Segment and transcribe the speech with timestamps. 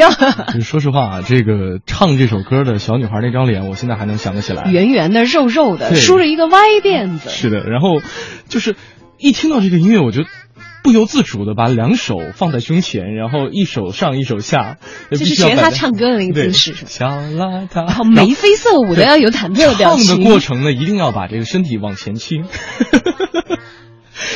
[0.00, 0.30] 他。
[0.30, 4.70] 好调，就是说实话啊，这个唱这首歌的小女孩那张脸，我现在还能想得起来。
[4.70, 7.30] 圆圆的、肉肉的，梳着一个歪辫子。
[7.30, 8.00] 是的，然后
[8.48, 8.76] 就是
[9.18, 10.22] 一听到这个音乐，我就
[10.82, 14.76] 不由自主的把两手放在胸前，然后一手上一手下，
[15.10, 20.22] 就是学他唱歌的那个姿势小邋遢，然后眉飞色舞的要有忐忑的表唱情。
[20.22, 22.44] 的过程呢，一定要把这个身体往前倾。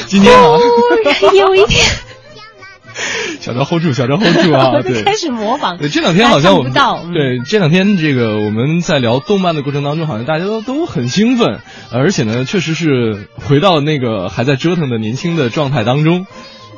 [0.06, 1.86] 今天啊，突然有一天，
[3.40, 4.80] 小张 hold 住，小张 hold 住啊！
[4.84, 5.78] 对，开始模仿。
[5.78, 16.26] 对，这两天好像我们到嗯对这两天这个我们在聊动漫的过程当中，好像大家都都很兴奋，而且呢，确实是回到那个还在折腾的年轻的状态当中。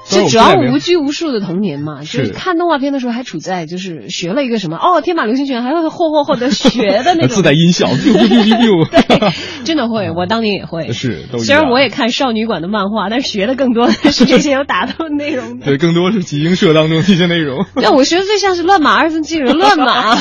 [0.04, 9.32] 虽然这主要无拘无束的童年嘛，就是是看动画片的时候还处在就是学了一个什么哦，天马流星拳还会霍霍霍的学的那种 自带音效，biu biu biu biu biu。
[9.64, 10.92] 真的会，我当年也会。
[10.92, 15.66] 是虽然我也看少女馆的漫画，但是学的更多的是这些有打斗内容的。
[15.66, 17.64] 对，更多是集英社当中的一些内容。
[17.74, 20.16] 对，我学的最像是乱马二分之一乱马，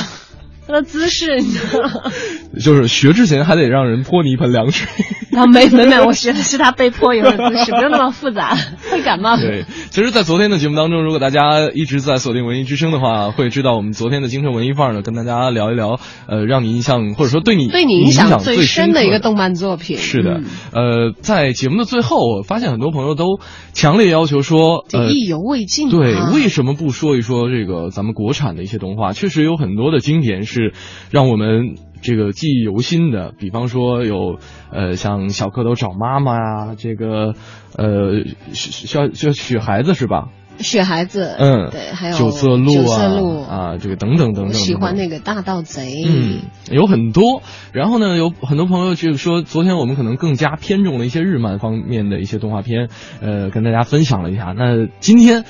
[0.72, 2.12] 他的姿势，你知道吗？
[2.64, 4.88] 就是学之前还得让人泼你一盆凉水。
[5.32, 8.56] 然后没没没，我学的是他被泼油的姿势，不用那么复杂，
[8.90, 9.38] 会感冒。
[9.38, 19.32] 对，其实，在昨天的节目当中，如果大家一直在锁定文艺之声的话，会知道我们昨天的精神文艺范儿呢，跟大家聊一聊，呃，让你印象或者说对你对你影影响最最深的一个动。
[19.42, 19.98] 漫作品。
[19.98, 20.42] 是的
[20.74, 23.40] 嗯，呃，在节目的最后，我发现很多朋友都
[23.74, 25.98] 强烈要求说，呃，意犹未尽嘛。
[25.98, 29.14] 对，为什么不说一说这个咱们国产的一些动画？
[29.14, 30.61] 确实有很多的经典是
[31.10, 34.40] 让我们这个记忆犹新的，比方说有
[34.72, 37.34] 呃像小蝌蚪找妈妈呀，这个
[37.78, 38.24] 呃
[38.54, 40.30] 需要需要雪孩子是吧？
[40.60, 46.04] 雪孩子，嗯，对，还有九色鹿啊九啊色鹿啊，这个等等等等喜欢那个大盗贼。
[46.06, 47.42] 嗯，有很多。
[47.72, 52.90] 然后呢，有很多朋友就是说，昨天我们可能更加偏重了一些日漫方面的一些动画片，
[53.22, 54.54] 呃，跟大家分享了一下。
[54.56, 55.46] 那今天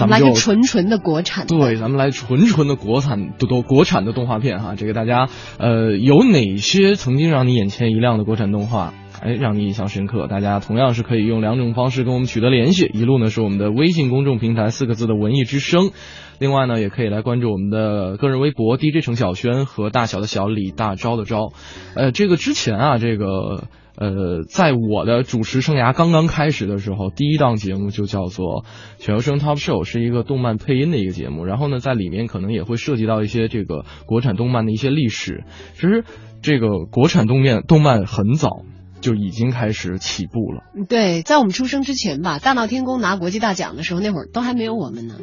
[0.00, 1.56] 咱们就来个纯纯的国产的。
[1.56, 5.28] 对，咱们来纯纯的国产的动国产的动画片哈，这个大家
[5.58, 8.94] 呃有哪些曾经让你眼前一亮的国产动画？
[9.22, 12.90] 哎，让你印象深刻，大家同样是可以用两种方式跟我们取得联系。
[12.94, 15.90] 一路呢是我们的微信公众平台四个字的文艺之声，
[16.38, 21.52] 另外呢也可以来关注我们的个人微博 DJ 程晓轩和大小的小李大钊的钊。
[21.94, 23.64] 呃，这个之前啊，这个
[24.00, 28.64] 呃，在我的主持生涯刚刚开始的时候，第一档节目就叫做
[28.96, 31.44] 《全游生 Top Show》，是一个动漫配音的一个节目。
[31.44, 35.44] 然后呢，在里面可能也会涉及到一些这个国产动漫的一些历史。
[35.74, 36.04] 其实，
[36.40, 38.62] 这个国产动漫动漫很早
[39.02, 40.62] 就已经开始起步了。
[40.88, 45.16] 对，在我们出生之前吧，《大闹天宫》拿国际大奖的时候，那会儿都还没有我们呢，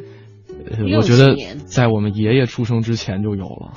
[0.70, 1.34] 呃我觉得
[1.66, 3.72] 在我们爷爷出生之前就有了。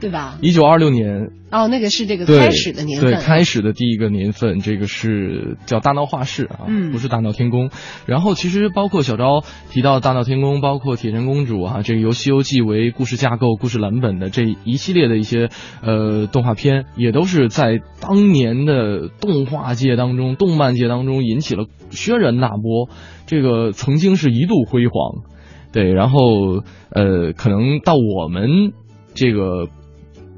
[0.00, 0.38] 对吧？
[0.40, 3.12] 一九二六年，哦，那个是这个对开始的年份。
[3.12, 7.70] 对，开始的第一个年份，这个是叫大闹画室啊，嗯不是大闹天宫。
[8.06, 15.50] 然后其实包括小昭提到大闹天宫，包括铁扇公主啊，这个由《西游记》为故事架构、故事蓝本的这一系列的一些
[15.82, 22.88] 呃动画片，也都是在当年的动画界当中、动漫界当中引起了轩然大波，
[23.26, 25.24] 这个曾经是一度辉煌。
[25.72, 28.72] 对，然后呃，可能到我们
[29.14, 29.68] 这个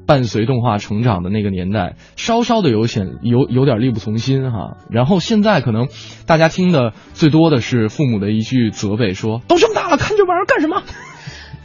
[0.05, 4.77] 伴随动画成长的那个年代，稍稍的有显有有点力不从心哈。
[4.89, 5.87] 然后现在可能
[6.25, 10.83] 大家听的最多的是父母的一句责备说，都这么大了，看这玩意儿干什么？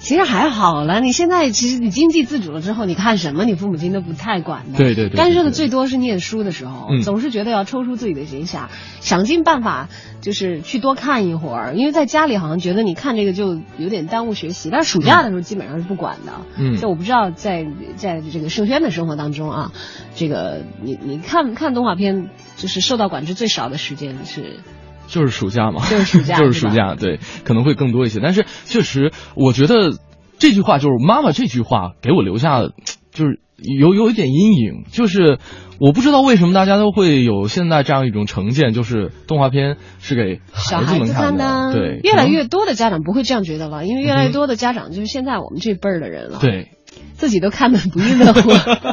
[0.08, 4.78] 其实还好了，你现在其实你经济自主了之后，你看什么你父母亲都不太管的。
[4.78, 8.68] 对对对对干涉的最多是念书的时候，嗯总是觉得要抽出自己的闲暇，
[9.02, 9.90] 想尽办法
[10.22, 16.32] 就是去多看一会儿，因为在家里好像觉得你看这个就有点耽误学习，但是暑假的时候基本上是不管的。
[16.56, 17.66] 嗯所以我不知道在
[17.96, 19.72] 在这个盛轩的生活当中啊，
[20.14, 24.60] 这个你你看看动画片，就是受到管制最少的时间是。
[25.08, 28.20] 就是暑假嘛，就是暑假 就是暑假，对，可能会更多一些。
[28.22, 29.94] 但是确实，我觉得
[30.38, 32.62] 这句话就是妈妈这句话给我留下，
[33.10, 35.38] 就是有有一点阴影，就是
[35.80, 46.68] 我不知道为什么大家都会有现在这样一种成见，就是动画片是给小孩子看的，对，越来越多的家长不会这样觉得了，因为越来越多的家长就是现在我们这辈儿的人了，，对。
[47.14, 48.50] 自己都看的不亦乐乎。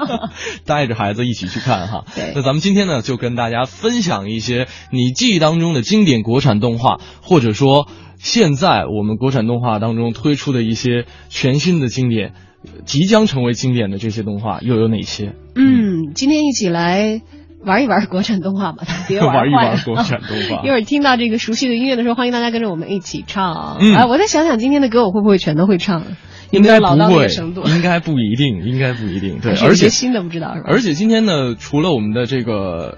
[0.65, 2.05] 带着孩子一起去看哈。
[2.35, 7.87] 那咱们今天呢，就跟大家分享一些你记忆当中的经典国产动画，或者说
[8.17, 15.33] 现在我们国产动画当中推出的一些全新的经典，呃即将成为经典的这些动画又有哪些？
[15.55, 17.21] 嗯，今天一起来
[17.63, 23.77] 玩一玩国产动画吧， 别玩一坏了玩国产动画一会儿听到这个熟悉的音乐的时候，欢迎大家跟着我们一起唱。
[23.79, 26.03] 嗯哎，我再想想今天的歌，我会不会全都会唱？
[26.51, 27.27] 有应该不会
[27.67, 29.39] 应该不一定，应该不一定。
[29.39, 30.67] 对，而且新的不知道是吧？
[30.67, 32.97] 而且今天呢，除了我们的这个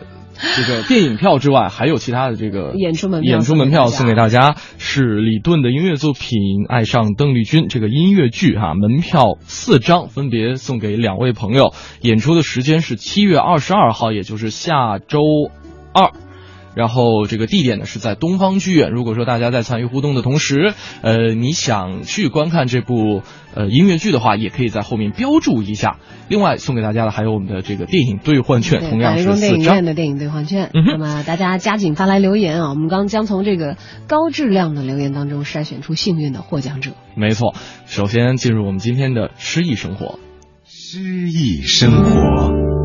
[0.55, 11.73] 这个 电影票之外，还有其他的这个演出门票演出门票送送给大给大家，是李顿的音乐作品《爱上邓丽君》这个音乐剧哈、门票四张，分别送给两位朋友。
[12.01, 15.19] 演出的时间是七月二十二号，也就是下周
[15.93, 16.11] 二。
[16.77, 18.91] 然后这个地点呢是在东方剧院。
[18.91, 23.24] 如果说大家在参与互动的同时，呃，你想去观看这部
[23.56, 25.97] 呃音乐剧的话，也可以在后面标注一下。
[26.29, 29.85] 另外送给大家的还有我们的这个电影兑换券，同样百丽宫电影是四张院。
[29.85, 30.69] 的电影兑换券。
[30.75, 33.75] 嗯那么大家加紧发来留言啊，我们刚将从这个
[34.07, 36.91] 高质量的留言当中筛选出幸运的获奖者。
[37.15, 37.56] 没错，
[37.88, 40.19] 首先进入我们今天的诗意生活。
[40.63, 42.76] 诗意生活。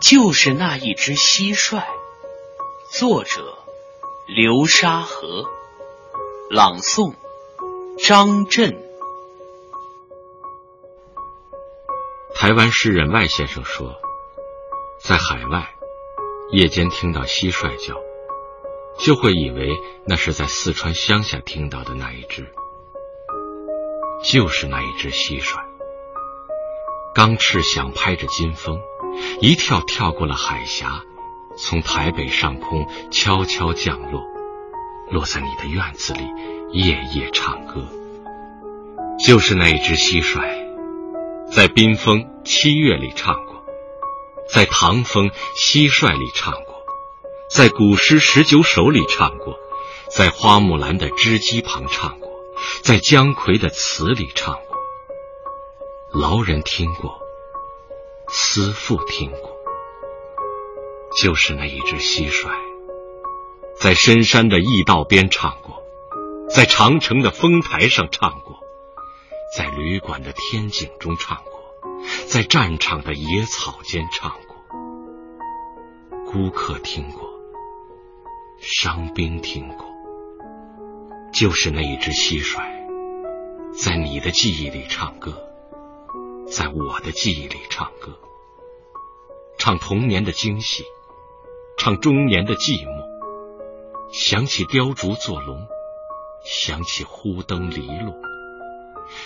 [0.00, 1.82] 就是那一只蟋蟀。
[2.90, 3.58] 作者：
[4.26, 5.44] 流沙河，
[6.50, 7.14] 朗诵：
[8.04, 8.82] 张震。
[12.34, 13.94] 台湾诗人外先生说，
[15.00, 15.74] 在海外，
[16.50, 17.94] 夜间听到蟋蟀叫，
[18.98, 19.68] 就会以为
[20.06, 22.52] 那是在四川乡下听到的那一只，
[24.24, 25.69] 就是那一只蟋蟀。
[27.14, 28.80] 钢翅响拍着金风，
[29.40, 31.02] 一跳跳过了海峡，
[31.56, 34.22] 从台北上空悄悄降落，
[35.10, 36.22] 落在你的院子里，
[36.72, 37.88] 夜夜唱歌。
[39.26, 40.40] 就是那一只蟋蟀。
[41.52, 43.64] 在冰封七月里唱过，
[44.48, 46.74] 在唐风蟋蟀里唱过，
[47.50, 49.56] 在古诗十九首里唱过，
[50.08, 52.30] 在花木兰的织机旁唱过，
[52.82, 54.69] 在姜夔的词里唱过。
[56.12, 57.20] 劳人听过，
[58.28, 59.56] 思妇听过，
[61.22, 62.50] 就是那一只蟋蟀，
[63.78, 65.84] 在深山的驿道边唱过，
[66.48, 68.58] 在长城的烽台上唱过。
[69.56, 71.74] 在旅馆的天井中唱过，
[72.26, 74.56] 在战场的野草间唱过，
[76.26, 77.30] 孤客听过，
[78.60, 79.86] 伤兵听过，
[81.32, 82.62] 就是那一只蟋蟀，
[83.72, 85.49] 在你的记忆里唱歌，
[86.50, 88.18] 在我的记忆里唱歌，
[89.56, 90.84] 唱童年的惊喜，
[91.78, 93.04] 唱中年的寂寞，
[94.12, 95.68] 想起雕竹做龙，
[96.44, 98.14] 想起忽灯篱落。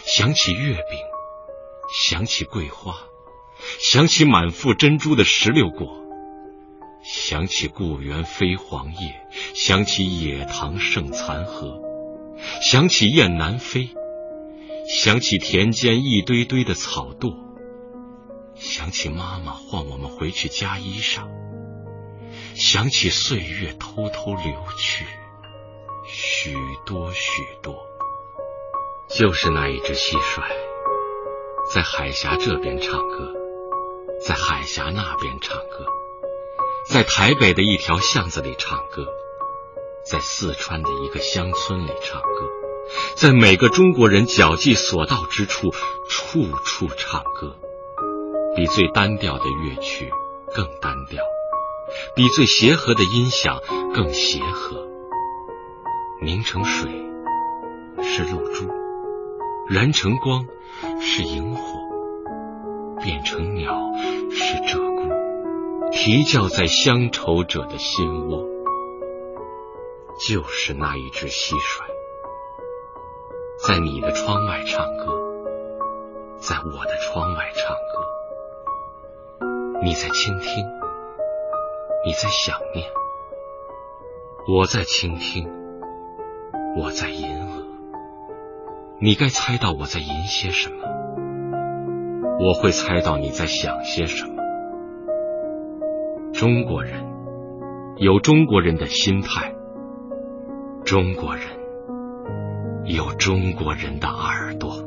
[0.05, 0.99] 想起月饼，
[2.07, 2.95] 想起桂花，
[3.81, 5.97] 想起满腹珍珠的石榴果，
[7.03, 11.81] 想起故园飞黄叶，想起野塘盛残荷，
[12.61, 13.89] 想起雁南飞，
[14.87, 17.35] 想起田间一堆堆的草垛，
[18.55, 21.27] 想起妈妈唤我们回去加衣裳，
[22.55, 25.07] 想起岁月偷偷流去，
[26.07, 27.75] 许多许多。
[29.09, 30.43] 就是那一只蟋蟀，
[31.73, 33.33] 在海峡这边唱歌，
[34.27, 35.87] 在海峡那边唱歌，
[36.91, 39.07] 在台北的一条巷子里唱歌，
[40.05, 42.51] 在四川的一个乡村里唱歌，
[43.17, 45.71] 在每个中国人脚迹所到之处，
[46.09, 47.57] 处处唱歌，
[48.57, 50.11] 比最单调的乐曲
[50.55, 51.23] 更单调，
[52.15, 53.61] 比最协和的音响
[53.95, 54.85] 更协和。
[56.23, 56.91] 凝成水
[58.03, 58.69] 是露珠。
[59.67, 60.45] 燃成光
[61.01, 61.63] 是萤火，
[63.03, 63.73] 变成鸟
[64.31, 68.45] 是鹧鸪，啼叫在乡愁者的心窝。
[70.29, 71.83] 就是那一只蟋蟀，
[73.67, 75.07] 在你的窗外唱歌，
[76.37, 78.05] 在我的窗外唱歌。
[79.83, 80.67] 你在倾听，
[82.05, 82.87] 你在想念，
[84.55, 85.49] 我在倾听，
[86.77, 87.65] 我在吟额。
[89.01, 90.87] 你该猜到我在吟些什么，
[92.41, 94.35] 我会猜到你在想些什么。
[96.35, 97.03] 中国人
[97.97, 99.55] 有中国人的心态，
[100.85, 101.45] 中国人
[102.87, 104.85] 有中国人的耳朵。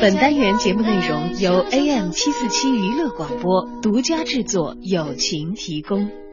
[0.00, 6.23] 本单元节目内容由 AM 七四七娱乐广播独家制作，友情提供。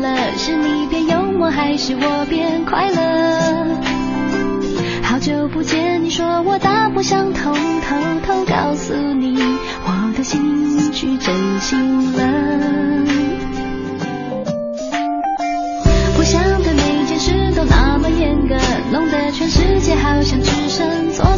[0.00, 3.76] 了，是你变幽默还是我变快乐？
[5.02, 9.36] 好久不见，你说我大不相同，偷偷告诉你，
[9.84, 12.22] 我的心去真心了。
[16.16, 18.56] 不想对每件事都那么严格，
[18.90, 21.29] 弄得全世界好像只剩挫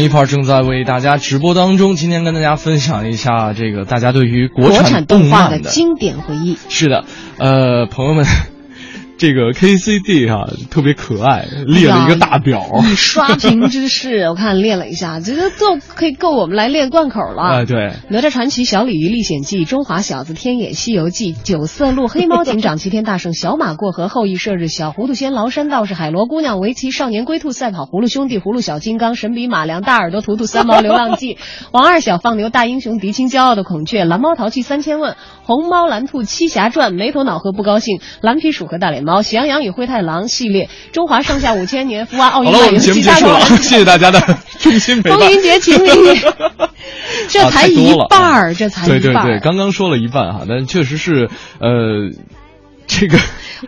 [0.00, 6.56] 文艺范儿正在为大家直播当中，今天跟大家分享一下这个大家对于国国产动动画的经典回忆。
[6.70, 7.04] 是的，
[7.36, 8.24] 呃，朋友们，
[9.20, 12.62] 这个 KCD 啊特别可爱，列了一个大表。
[12.90, 17.42] 以刷屏之势， 我看列了一下，这个够可以够我们来练贯口了。
[17.42, 17.76] 哎，对，
[18.08, 31.34] 《哪吒传奇》《小鲤鱼历险记》《中华小子》《天野西游记》《九色鹿》《黑猫警长》《齐天大圣》《小马过河》《后羿射日》《小糊涂仙》《崂山道士》《海螺姑娘》《围棋》《少年龟兔赛跑》《葫芦兄弟》《葫芦小金刚》《神笔马良》《大耳朵图图》《三毛流浪记》
[31.72, 35.12] 《王二小放牛》《大英雄狄青》《骄傲的孔雀》《蓝猫淘气三千问》
[35.42, 44.20] 《红猫蓝兔七侠传》《没头脑和不高兴》《蓝皮鼠和大脸猫》《喜羊羊与灰太狼》系列《中华上下五千年》《福娃奥运好了，节目戏大作结束了， 谢谢大家的
[44.58, 45.18] 衷心陪伴。
[45.20, 45.88] 风云节情侣
[47.28, 49.00] 这啊才一半儿，这才一半。
[49.00, 51.28] 对对对，刚刚说了一半哈，但确实是
[51.60, 52.10] 呃，
[52.86, 53.18] 这个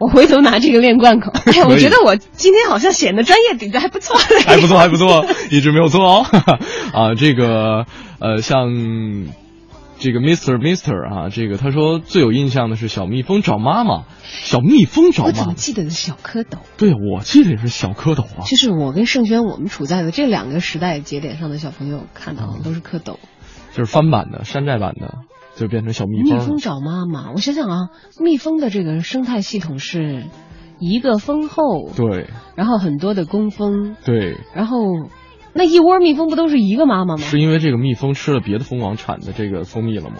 [0.00, 1.32] 我回头拿这个练贯口。
[1.46, 4.40] 哎呀，我觉得我今天好像显得专业顶的还不错嘞。
[4.46, 6.26] 还不错，还不错，一直没有错哦。
[6.92, 7.84] 啊，这个
[8.18, 8.68] 呃，像
[10.02, 15.54] 这个 Mister Mister 啊，这个他说最有印象的是小蜜蜂找妈妈，小蜜蜂找妈妈我怎么。
[15.54, 16.58] 记得是小蝌蚪？
[16.76, 18.44] 对，我记得也是小蝌蚪啊。
[18.44, 23.18] 就是我跟盛轩，我们处在的这两个时代节点上的小朋友看到的嗯都是蝌蚪。
[23.74, 25.18] 就是翻版的、山寨版的，
[25.54, 26.36] 就变成小蜜蜂。
[26.36, 27.76] 蜜蜂找妈妈，我想想啊，
[28.18, 30.24] 蜜蜂的这个生态系统是
[30.80, 34.80] 一个蜂后，对然后很多的工蜂，对，然后
[35.54, 37.22] 那一窝蜜蜂不都是一个妈妈吗？
[37.22, 40.16] 是因为这个蜜蜂吃了别的蜂王产的这个蜂蜜了吗？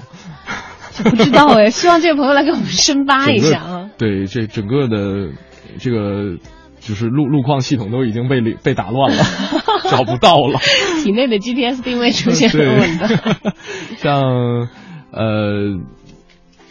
[1.05, 3.91] 不知道哎， 希望这位朋友来给我们深扒一下啊。
[3.97, 5.31] 对，这整个的
[5.79, 6.37] 这个
[6.81, 9.25] 就是路路况系统都已经被被打乱了，
[9.91, 10.59] 找不到了。
[11.03, 13.51] 体内的 GPS 定位出现了问题。
[13.97, 14.69] 像
[15.13, 15.79] 呃，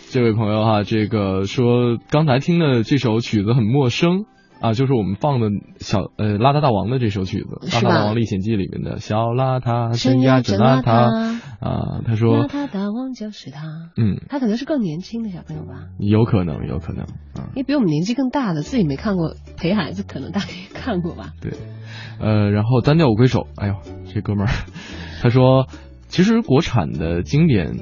[0.10, 4.26] 这位朋友哈，这个说刚才听的这首曲子很陌生。
[4.62, 5.50] 啊，就是我们放的
[5.80, 12.02] 小呃邋遢大王的这首曲子，《邋遢大王历险记》里面的小邋遢，真真呀真邋遢遢啊。
[12.06, 13.62] 他说邋，遢大王就是他，
[13.98, 17.04] 嗯，他可能是更年轻的小朋友吧，有可能，有可能
[17.34, 17.50] 啊。
[17.56, 21.34] 因为比我们年纪更大的，自己没看过，陪孩子可能大概看过吧。
[21.42, 21.54] 对，
[22.20, 23.76] 呃，然后单调五魁首，哎呦，
[24.14, 24.52] 这哥们儿，
[25.22, 25.68] 他说，
[26.08, 27.74] 其实国产的经典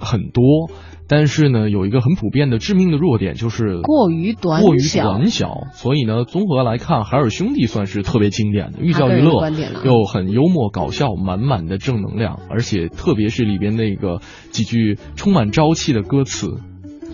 [0.00, 0.70] 很多，
[1.14, 5.64] 但是呢，有一个很普遍的致命的弱点，就是过于短过于短小。
[5.74, 9.50] 所以呢，综合来看，海尔兄弟算是特别经典的，寓教于乐
[9.84, 16.54] 又很幽默搞笑，满满的正能量，而且特别是里边那个几句充满朝气的歌词，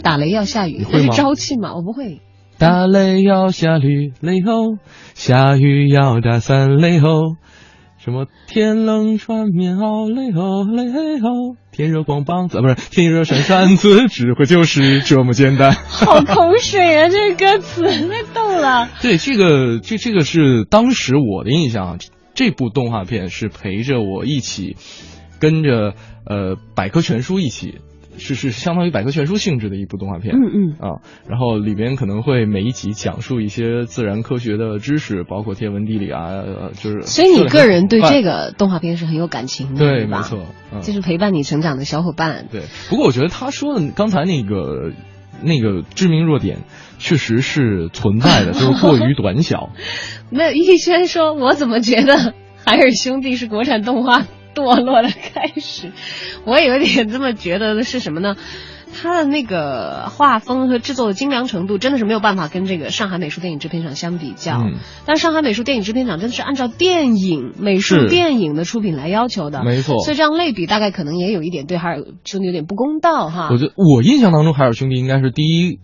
[0.01, 1.75] 打雷要下雨，你会这是吗朝气嘛？
[1.75, 2.21] 我不会，
[2.57, 4.79] 打雷要下雨雷吼，
[5.15, 7.09] 下雨要打伞雷吼。
[8.09, 15.75] 什么天冷穿棉袄累哦累哦，天热光膀子不是天热扇扇子，指挥就是这么简单。
[15.75, 17.11] 好口水啊！
[17.11, 18.89] 这个歌词太逗了。
[19.03, 21.99] 对，这个这这个是当时我的印象，
[22.33, 24.77] 这部动画片是陪着我一起
[25.39, 25.93] 跟着
[26.25, 27.75] 呃百科全书一起。
[28.19, 37.03] 是是相当于百科全书性质的一部动画片，嗯嗯啊，然后里边可能会每一集讲述一些自然科学的知识，包括天文地理啊，呃就是。
[37.03, 42.47] 所以你个人对这个动画片是很有感情的，对，吧没错，嗯就是陪伴你成长的小伙伴。
[42.51, 44.93] 对，不过我觉得他说的刚才那个
[45.43, 46.59] 那个致命弱点
[46.99, 49.71] 确实是存在的，就是过于短小。
[50.31, 52.35] 没有逸轩说，我怎么觉得
[52.65, 54.27] 海尔兄弟是国产动画
[54.59, 55.93] 堕落的开始？
[56.45, 58.37] 我有点这么觉得的是什么呢？
[59.01, 64.57] 他的那个画风和制作的精良程度，真的是没有办法跟这个上海美术电影制片厂相比较。
[64.63, 73.49] 嗯但上海美术电影制片厂真的是按照电影美术电影的出品来要求的，没错所以这样类比大概可能也有一点对海尔兄弟有点不公道哈。
[73.53, 75.79] 我觉得我印象当中，海尔兄弟应该是第一，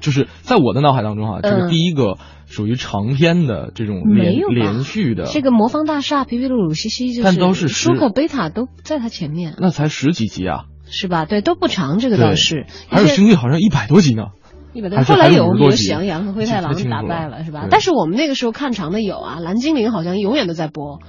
[0.00, 5.24] 就是在我的脑海当中啊，这嗯是第一个属于长篇的这种连连续的。
[5.24, 11.24] 这个魔方大厦、皮皮鲁鲁西西，就是但都是舒克贝塔都在他前面，那才十几集啊，是吧？
[11.26, 12.66] 对，都不长，这个倒是。
[12.88, 14.28] 还有兄弟好像一百多集呢。
[14.72, 17.66] 一百多，后来有还是50多集有喜羊羊和灰太狼打败了了是吧？
[17.70, 21.00] 但是我们那个时候看长的有啊，蓝精灵好像永远都在播，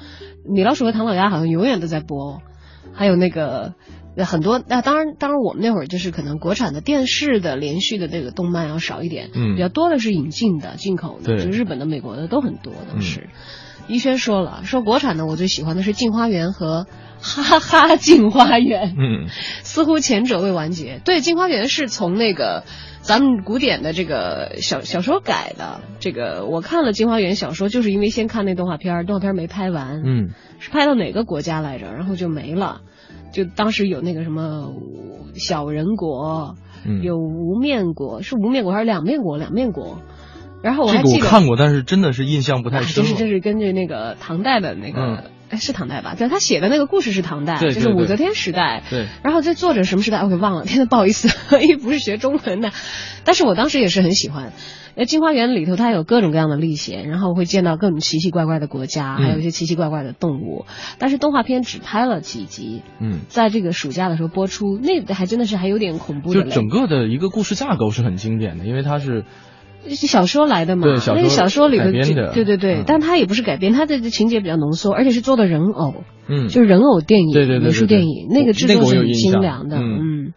[0.52, 2.42] 米老鼠和唐老鸭好像永远都在播，
[2.94, 3.74] 还有那个。
[4.16, 13.30] 呃很多，那、当然，当然，我们那会儿就是可能国产的电视的连续的这个动漫要少一点，嗯比较多的是引进的、进口的，对就日本的、美国的都很多，都嗯是。
[13.88, 16.86] 一轩说了，说国产的我最喜欢的是《镜花缘》和
[17.20, 19.28] 《哈哈镜花缘》，嗯，
[19.64, 21.02] 似乎前者未完结。
[21.04, 22.64] 对，《镜花缘》是从那个
[23.02, 25.82] 咱们古典的这个小小说改的。
[26.00, 32.82] 这个我看了《镜花缘》小说，就是因为先看那动画片，动画片没拍完，嗯，是拍到哪个国家来着，然后就没了。
[33.32, 34.74] 就当时有那个什么
[35.36, 39.38] 小人国，嗯有无面国，是无面国还是两面国？
[39.38, 40.00] 两面国。
[40.62, 43.10] 然后我还记得，我看过，但是真的是印象不太啊，深了。
[43.10, 46.14] 这是这是根据那个唐代的那个嗯，哎、是唐代吧？
[46.16, 48.84] 对，他写的那个故事是唐代，对对对就是武则天时代。
[48.88, 51.30] 对，然后这作者什么时代我给忘了， 天呐，不好意思，
[51.60, 52.72] 因为不是学中文的，
[53.24, 54.54] 但是我当时也是很喜欢。
[54.96, 60.66] 呃，镜花园里头它有各种各样的历险，然后会见到各种奇奇怪怪的国家，嗯还有一些奇奇怪怪的动物。
[61.00, 66.44] 但是动画片只拍了几集，嗯，在这个暑假的时候播出，那还真的是还有点恐怖的。
[66.44, 69.24] 就整个的一个故事架构是很经典的，因为它是
[69.88, 70.84] 是小说来的嘛？
[70.88, 80.34] 对小说那个小说里的改编的对对对，嗯但它也不是改编，它的情节比较浓缩，而且是做的人偶，嗯，就是人偶电影，对对对对美术电影，那个制作是很精良的，嗯嗯。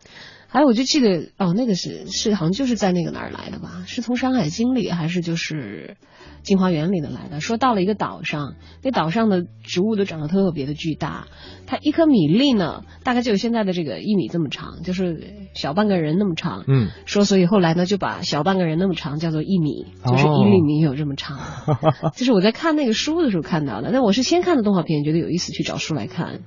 [0.54, 3.82] 还有我就记得哦，那个是是好像就是在那个哪儿来的吧？
[3.88, 5.96] 是从《山海经》里还是就是
[6.46, 7.40] 《镜花缘》里的来的？
[7.40, 11.26] 说到了一个岛上，那岛上的植物都长得特别的巨大，
[11.66, 16.62] 它一颗米粒呢，大概就有现在的这个一米这么长，就是小半个人那么长。
[16.68, 21.40] 嗯，说所以后来呢，就把小半个人那么长叫做一米，就是哦一粒米有这么长。
[22.14, 23.90] 就是我在看那个书的时候看到的。
[23.92, 26.42] 但我是先看的动画片，觉得有意思，去找书来看。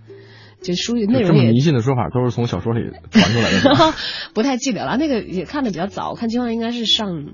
[0.61, 3.93] 就书里内容也这么迷信的说法都是从小说里传出来的。
[4.33, 7.25] 不太记得了，那个也看的比较早，看金花应该是上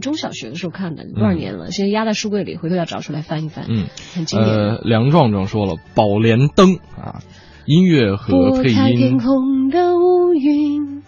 [0.00, 4.54] 中小学的时候看的，多少年了，现在压在书柜里，回头要找出来翻一翻，嗯，很经典。
[4.54, 7.20] 呃，梁壮壮说了，《宝莲灯》啊，
[7.64, 11.02] 音乐和配拨开天音，空的乌云，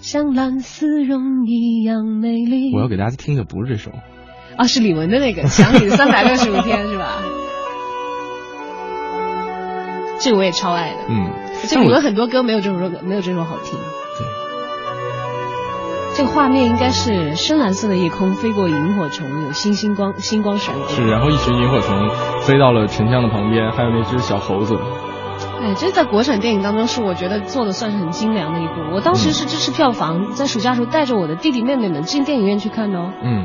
[0.00, 2.74] 像蓝丝绒一样美丽。
[2.74, 3.90] 我要给大家听的不是这首，
[4.56, 7.22] 啊，是李玟的那个《想你三百六十五天》是吧？
[10.22, 10.98] 这个我也超爱的。
[11.08, 11.30] 嗯，
[11.68, 13.78] 这个有很多歌没有这首歌没有这首好听。
[14.18, 14.26] 对。
[16.14, 20.86] 这个画面应该是深蓝色的夜空，飞过萤火虫，有星星光星光闪过。
[20.88, 22.08] 是，然后一群萤火虫
[22.42, 24.78] 飞到了沉香的旁边，还有那只小猴子。
[25.60, 28.74] 哎，这在国产电影当中是我觉得做的算是很精良的一部。
[28.92, 33.10] 我当时是支持票房，在暑假时候带着我的弟弟妹妹们进电影院去看的哦。
[33.22, 33.44] 嗯。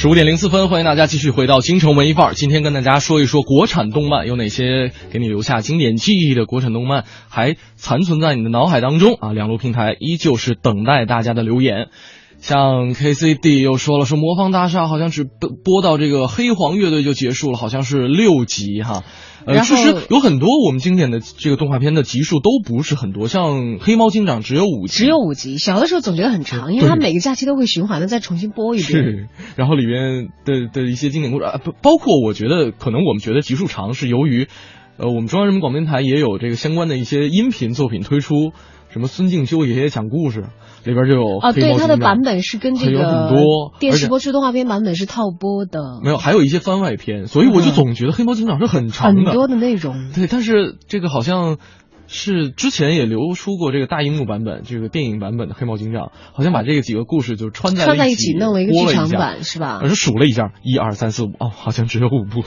[0.00, 2.32] 十五点零四分，欢迎大家继续回到京城文艺范儿。
[2.32, 9.34] 今天跟大家说一说国产动漫有哪些给你留下经典记忆的国产动漫，还残存在你的脑海当中啊！
[9.34, 11.88] 两路平台依旧是等待大家的留言。
[12.40, 19.04] 像 KCD 又说了，说魔方大厦好像只播播到这个黑黄乐队就结束了，好像是六集哈。
[19.46, 28.88] 呃，其实有很多我们经典的这个动画片的集数都不是很多，像黑猫警长只有五集，只有五集，小的时候总觉得很长，因为它每个假期都会循环的再重新播一遍。
[28.88, 34.46] 是，然后里面的的一些经典故事啊，不包括我觉得可能我们觉得集数长是由于，
[34.98, 38.52] 呃，我们中央人民广播电台也有这个相关的一些音频作品推出，
[38.92, 40.40] 什么孙敬修爷爷讲故事，
[40.84, 50.10] 里边就有啊，对，黑猫它的版本是跟这还有个很多电视播出动画片版本是套播的，没有，还有一些番外篇，所以我就嗯总觉得黑猫警长是很长的，很多的内容。
[50.12, 51.58] 对，但是这个好像
[52.12, 59.78] 是之前也流出过这个大荧幕版本，这个电影版本的黑猫警长，好像把这个几个故事就穿在一串在一起弄了一个剧场版是吧？
[59.80, 62.42] 我是数了一下，一二三四五，哦，好像只有五部，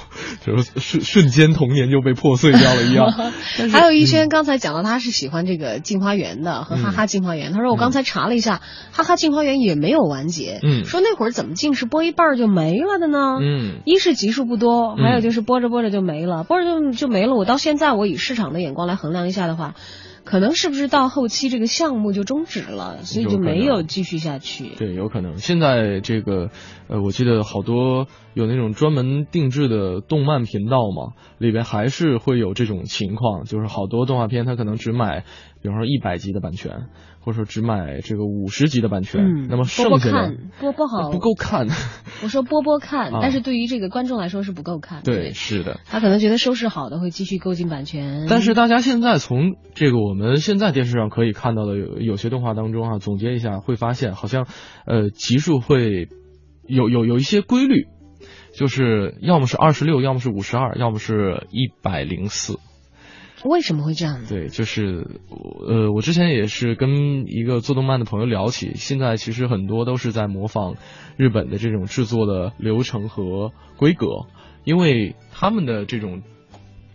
[0.45, 3.09] 就是瞬瞬间童年就被破碎掉了一样。
[3.71, 8.59] 还有一轩刚才讲到他是喜欢这个镜花缘的和哈哈镜花缘，他说我刚才查了一下，
[8.91, 10.83] 哈哈镜花缘也没有完结，嗯。
[10.83, 13.37] 说那会儿怎么竟是播一半就没了的呢？
[13.41, 13.81] 嗯。
[13.85, 15.05] 一是集数不多，嗯。
[15.05, 17.35] 还有就是播着播着就没了，播着就就没了。
[17.35, 19.75] 我到现在我以市场的眼光来衡量一下的话，
[20.23, 24.69] 可能是不是到后期这个项目就终止了，所以就没有继续下去。
[24.77, 25.37] 对，有可能。
[25.37, 26.49] 现在这个，
[26.87, 35.23] 呃，我记得好多有那种专门定制的动漫频道嘛，里边还是会有这种情况，就是好多动画片它可能只买，
[35.61, 36.87] 比方说一百集的版权，
[37.23, 41.67] 或者说只买这个五十集的版权，嗯，那么播播剩下的看，播播好不够看。
[42.21, 45.01] 我说播播看，啊但是对于这个观众来说是不够看。
[45.03, 45.79] 对，是的。
[45.85, 54.45] 他可能觉得收视好的会继续购进版权，但是大家现在从这个我们现在电视上可以看到的有有些动画当中啊，总结一下会发现，好像
[54.85, 56.09] 呃集数会
[56.67, 57.87] 有有有一些规律，
[58.57, 62.59] 就是要么是二十六，要么是五十二，要么是一百零四。
[63.45, 64.27] 为什么会这样呢？
[64.29, 65.05] 对，就是
[65.67, 70.75] 呃，我之前也是跟一个做动漫的朋友聊起，现在其实很多都是在模仿
[71.17, 74.07] 日本的这种制作的流程和规格，
[74.63, 76.21] 因为他们的这种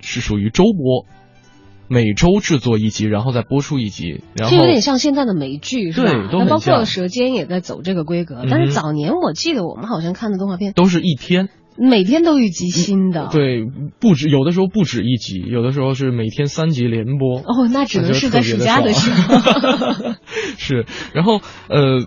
[0.00, 1.06] 是属于周播，
[1.88, 6.10] 每周制作一集，然后再播出一集，然后就有点像现在的美剧是吧？
[6.10, 11.48] 对包括《舌尖》也在走这个规格，嗯但是早年我记得我们好像看的动画片都是一天。
[11.78, 13.28] 每天都一集新的。。
[13.30, 13.64] 对，
[14.00, 17.38] 不止有的时候不止一集，有的时候是每天三集连播。
[17.38, 20.14] 哦，那只能是在暑假的时候。
[20.58, 22.04] 是，然后呃，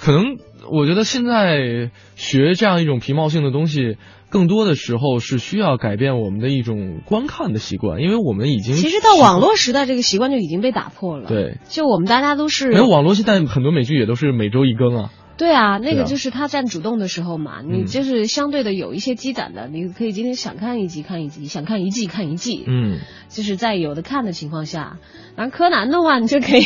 [0.00, 0.38] 可能
[0.70, 3.96] 我觉得现在学这样一种皮毛性的东西，
[4.28, 15.10] 更多的时候是需要改变我们的一种观看的习惯，因为我们已经其实到网络时代，这个习惯就已经被打破了。，对，就我们大家都是没有网络现在很多美剧也都是每周一更啊。
[15.40, 22.98] 对啊，那个就是他占主动的时候嘛，你嗯就是相对的有一些积攒的，你可以今天想看一集看一集，想看一季看一季，嗯，
[23.30, 24.98] 就是在有的看的情况下。
[25.36, 26.62] 然后柯南的话，你就可以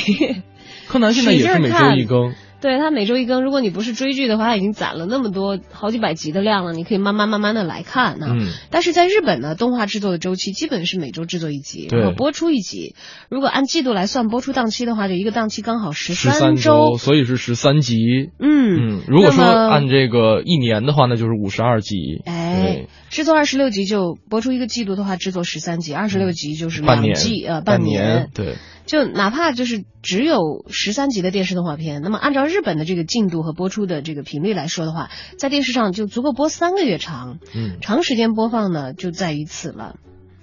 [0.88, 2.34] 柯南现在也是每周一更。
[2.60, 12.94] 对他每周一更，如果你不是追剧的话，他已经攒了那么多好几百集的量了，你可以慢慢慢慢的来看呢、嗯但是在日本呢，动画制作的周期基本是每周制作一集，对然后播出一集。
[13.28, 16.96] 如果按季度来算播出档期的话，就一个档期刚好十十三周。
[16.96, 18.30] 所以是十三集。
[18.38, 22.22] 嗯嗯，如果说按这个一年的话，那就是五十二集。
[22.24, 28.30] 哎，制作二十六集就播出一个季度的话，制作十三集，二十六集就是半年两季，呃，半年。
[28.34, 28.54] 对，
[28.86, 37.38] 就哪怕就是只有十三集的电视动画片，那么按照日本的这个进度和播出的这个频率来说的话，在电视上就足够播三个月长。
[37.54, 39.96] 嗯，长时间播放呢，就在于此了。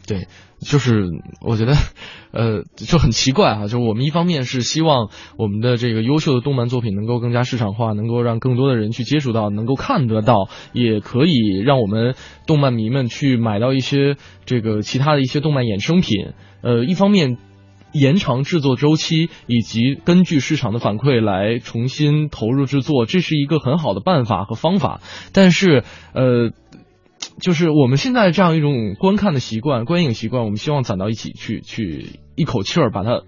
[0.08, 0.28] 对，
[0.60, 1.06] 就是
[1.40, 1.76] 我觉得，
[2.34, 12.16] 呃，就很奇怪哈、就我们一方面是希望我们的这个优秀的动漫作品能够更加市场化，能够让更多的人去接触到，能够看得到，也可以让我们
[12.48, 16.34] 动漫迷们去买到一些这个其他的一些动漫衍生品。
[16.64, 17.38] 呃，一方面。
[17.92, 25.02] 延长制作周期，以及根据市场的反馈来重新投入制作，这是一个很好的办法和方法。
[25.34, 26.52] 但是，呃，
[27.40, 33.22] 就是我们现在这样一种观看的习惯、观影习惯，我们希望攒到一起去，去一口气儿把它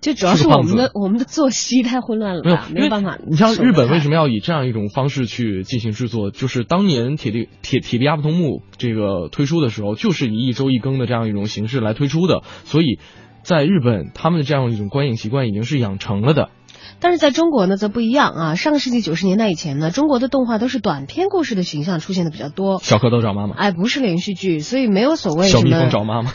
[0.00, 3.18] 就主要是我们的我们的作息太混乱了没有吧，没有办法。
[3.26, 6.30] 你像日本为什么要以这样一种方式去进行制作？
[6.30, 13.00] 就是当年铁力铁铁臂阿部通木这个推出的时候，就是以一周一更的这样一种形式来推出的，所以
[13.48, 16.50] 在日本他们的这样一种观影习惯已经是养成了的。
[17.00, 18.54] 但是在中国呢，则不一样啊。
[18.54, 22.80] 上个世纪九十年代以前呢，中国的动画都是短篇故事的形象出现的比较多。
[22.82, 26.32] 小蝌蚪找妈妈，哎，不是连续剧，所以没有所谓小蜜什么蜂找妈妈。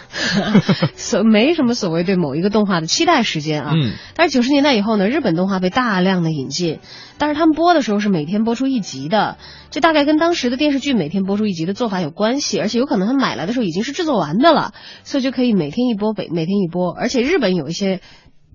[0.96, 3.74] 所没什么所谓对某一个动画的期待时间啊。
[3.76, 3.94] 嗯。
[4.16, 6.80] 但是九十年代以后呢，日本动画被大量的引进，
[7.18, 9.38] 但是他们播的时候是每天播出一集的，
[9.70, 14.72] 这大概跟当时的电视剧每天播出一集的做法有关系，而且有可能他们买来的时候已经是制作完的了，
[15.04, 18.00] 所以就可以每天一播，每每天一播，而且日本有一些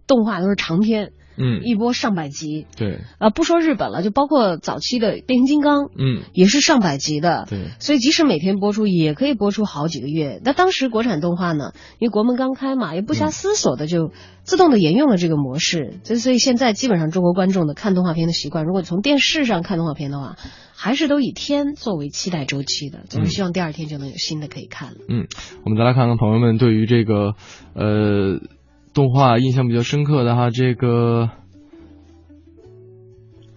[0.07, 1.11] 动画都是长篇。
[1.38, 10.40] 嗯，一波上百集，对，啊，不说日本了，就包括早期的变形金刚，嗯，也是上百集的，对，所以即使每天播出，也可以播出好几个月。
[10.44, 14.11] 那当时国产动画呢，因为国门刚开嘛，也不嗯暇思索的就
[14.42, 20.37] 自动的沿用了这个模式，所以所以现在基本上中国观众的看动画片的习惯，如果从电视上看动画片的话，
[20.74, 24.96] 还是都以天作为期待周期的，总是希望第二天就能有新的可以看了。
[25.09, 25.27] 嗯，
[25.64, 27.35] 我们再来看看朋友们对于这个
[27.74, 28.40] 呃
[28.92, 31.31] 动画印象比较深刻的哈，这个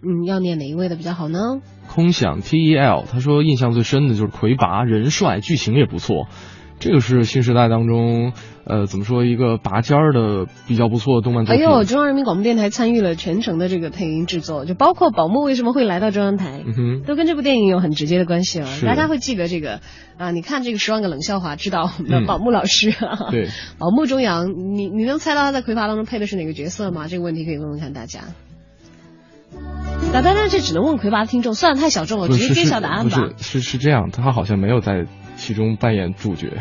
[0.04, 1.62] 嗯，要念哪一位的比较好呢？
[1.88, 6.28] 空想 T E L，他说印象最深的就是魁拔，人帅，剧情也不错。
[6.80, 11.66] 这个是新时代当中，呃，怎么说一个拔尖儿的比较不错的动漫作品。
[11.66, 18.68] 哎呦，中央人民广播电台参与了全程的这个配音制作，就包括宝木为什么会来到中央台，嗯，都跟这部电影有很直接的关系了。
[18.84, 19.82] 大家会记得这个
[20.18, 22.92] 啊，你看这个《十万个冷笑话》，知道我们的嗯宝木老师。
[23.04, 23.48] 啊对，
[23.80, 27.08] 宝木中阳，你你能猜到他在魁拔当中配的是哪个角色吗？
[27.08, 28.22] 这个问题可以问问看大家。
[30.14, 33.30] 那当然，这只能问魁拔的听众，算了，太小众了，直接揭晓答案吧。
[33.38, 36.58] 是是这样，他好像没有在其中扮演主角。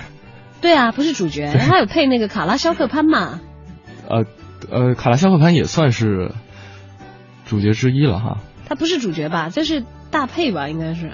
[0.60, 3.40] 对啊，不是主角，他有配那个卡拉肖克潘嘛。
[4.08, 4.24] 呃
[4.70, 6.32] 呃，卡拉肖克潘也算是
[7.46, 8.38] 主角之一了哈。
[8.66, 9.48] 他不是主角吧？
[9.52, 10.68] 这是大配吧？
[10.68, 11.10] 应该是。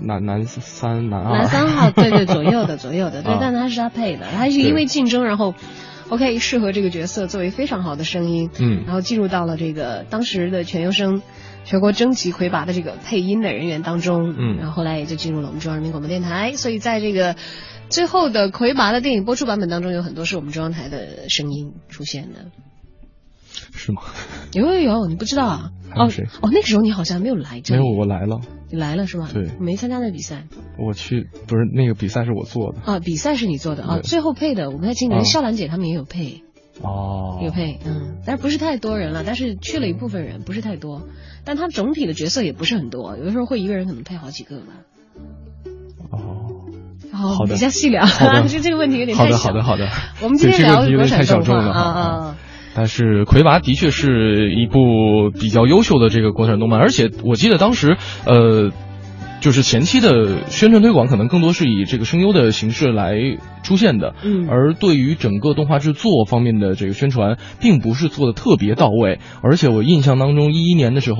[0.00, 1.38] 男男三男二。
[1.38, 5.54] 男三号，对对， 左右的左右的，对，啊但他是他配的，他是因为竞争，然后
[6.08, 8.84] OK 适合这个角色作为非常好的声音，嗯。
[8.84, 11.22] 然后进入到了这个当时的全优生
[11.64, 14.56] 全国征集魁拔的这个配音的人员当中，嗯。
[14.56, 17.36] 然后后来也就进入了我们中央人民广播电台，所以在这个
[17.90, 22.46] 最后的魁拔的电影播出版本当中，有很多是我们中央台的声音出现的。
[23.72, 24.02] 是吗？
[24.52, 25.70] 有有有，你不知道啊？
[25.72, 28.40] 哦还有谁哦，那个时候你好像没有来这里，没有，我来了。
[28.70, 29.30] 你来了是吧？
[29.32, 30.44] 对你没参加那比赛。
[30.78, 32.80] 我去，不是那个比赛是我做的。
[32.84, 36.42] 啊，比赛是你做的啊，最后配的，我们在今年啊笑兰姐他们也有配，
[36.82, 41.08] 哦，有配，嗯，但是不是太多人了，但是去了一部分人，不是太多，
[41.46, 44.66] 但他总体的角色也不是很多，有的时候会一个人可能配好几个吧。
[46.10, 46.18] 哦，
[47.14, 49.88] 哦好的比较细聊，好的 就这个问题有点好的，太小好的，好的。
[50.22, 52.36] 我们今天聊有点太产动画小众了啊哈啊。
[52.78, 58.70] 但是魁拔的确是一部比较优秀的这个国产动漫，而且我记得当时，呃，
[59.40, 63.18] 就是前期的宣传推广可能更多是以这个声优的形式来
[63.64, 71.18] 出现的，嗯而对于整个动画制作方面的这个宣传，并不是做的特别到位，而且我印象当中，一一年的时候。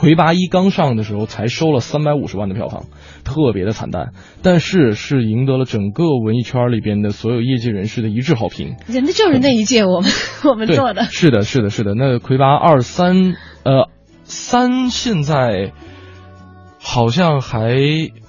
[0.00, 2.86] 魁拔一刚上的时候才收了三百五十万的票房，
[3.22, 8.76] 特别的惨淡，但是是赢得了整个文艺圈里边的所有业界人士的一致好评。
[8.86, 10.10] 人家就是那一届我们
[10.48, 11.92] 我们做的，是的，是的，是的。
[11.94, 13.90] 那魁拔二三，呃，
[14.24, 15.72] 三现在
[16.82, 17.76] 好像还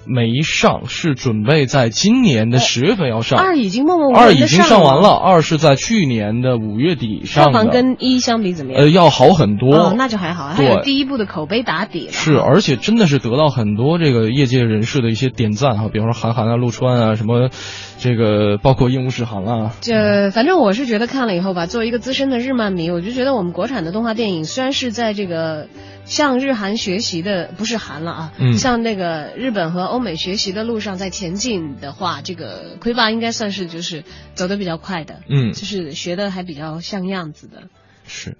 [0.06, 3.38] 没上，是准备在今年的十月份要上。
[3.38, 8.82] 二已经默默无二已闻的了经上完了，，二是在去年的五月底上的，房跟一相比怎么样？
[8.82, 9.74] 呃要好很多。
[9.74, 12.12] 哦，那就还好，还有第一部的口碑打底了。
[12.12, 17.50] 是，而且真的是得到很多这个业界人士的一些点赞哈，比方说韩寒啊、陆川啊，什么
[17.98, 25.68] 这个包括鹦鹉史航啊，这反正我是觉得看了以后吧，作为一个资深的日漫迷，我就觉得我们国产的动画电影虽然是在这个
[26.12, 28.52] 向日韩学习的，不是韩了啊，嗯。
[28.52, 35.52] 向那个日本和欧美学习的路上在前进的话，这个魁拔应该算是就是走的比较快的，嗯。
[35.52, 37.62] 就是学的还比较像样子的。
[38.06, 38.36] 是，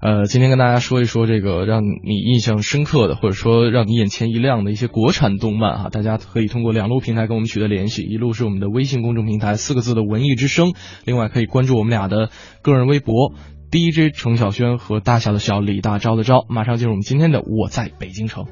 [0.00, 10.72] 呃，今天跟大家说一说这个让你印象深刻的，或者说让你眼前一亮的一些国产动漫哈，大家可以通过两路平台跟我们取得联系，一路是我们的微信公众平台四个字的文艺之声，
[11.04, 12.30] 另外可以关注我们俩的
[12.62, 13.34] 个人微博
[13.72, 18.44] DJ 程晓轩和大小的小李大钊的钊，马上进入我们今天的我在北京城。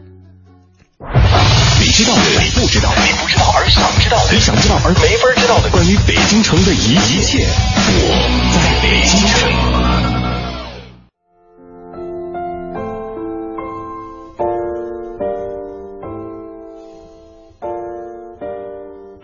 [1.78, 8.16] 你知道的，你不知道，你不知道而想知道的，你想知道而没法知道的，关于北京城的一切，我
[8.54, 9.79] 在北京城。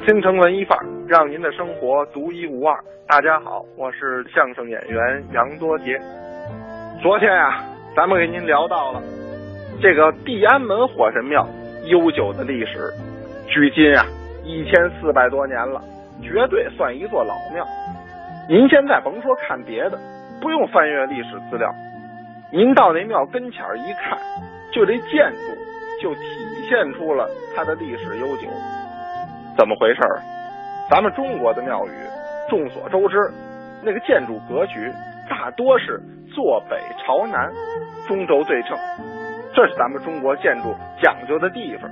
[0.07, 2.79] 京城文艺范儿，让您的生活独一无二。
[3.09, 6.01] 大家好，我是相声演员杨多杰。
[7.03, 7.65] 昨天啊，
[7.97, 9.03] 咱们给您聊到了
[9.83, 11.45] 这个地安门火神庙
[11.87, 12.89] 悠久的历史，
[13.49, 14.07] 距今啊
[14.45, 15.83] 一千四百多年了，
[16.23, 17.67] 绝对算一座老庙。
[18.49, 19.99] 您现在甭说看别的，
[20.41, 21.69] 不用翻阅历史资料，
[22.53, 24.17] 您到那庙跟前一看，
[24.73, 26.21] 就这建筑就体
[26.71, 28.47] 现出了它的历史悠久。
[29.57, 30.21] 怎么回事儿？
[30.91, 31.91] 咱们中国的庙宇，
[32.49, 33.17] 众所周知，
[33.83, 34.93] 那个建筑格局
[35.29, 36.01] 大多是
[36.35, 37.51] 坐北朝南，
[38.07, 38.77] 中轴对称，
[39.55, 41.91] 这是咱们中国建筑讲究的地方。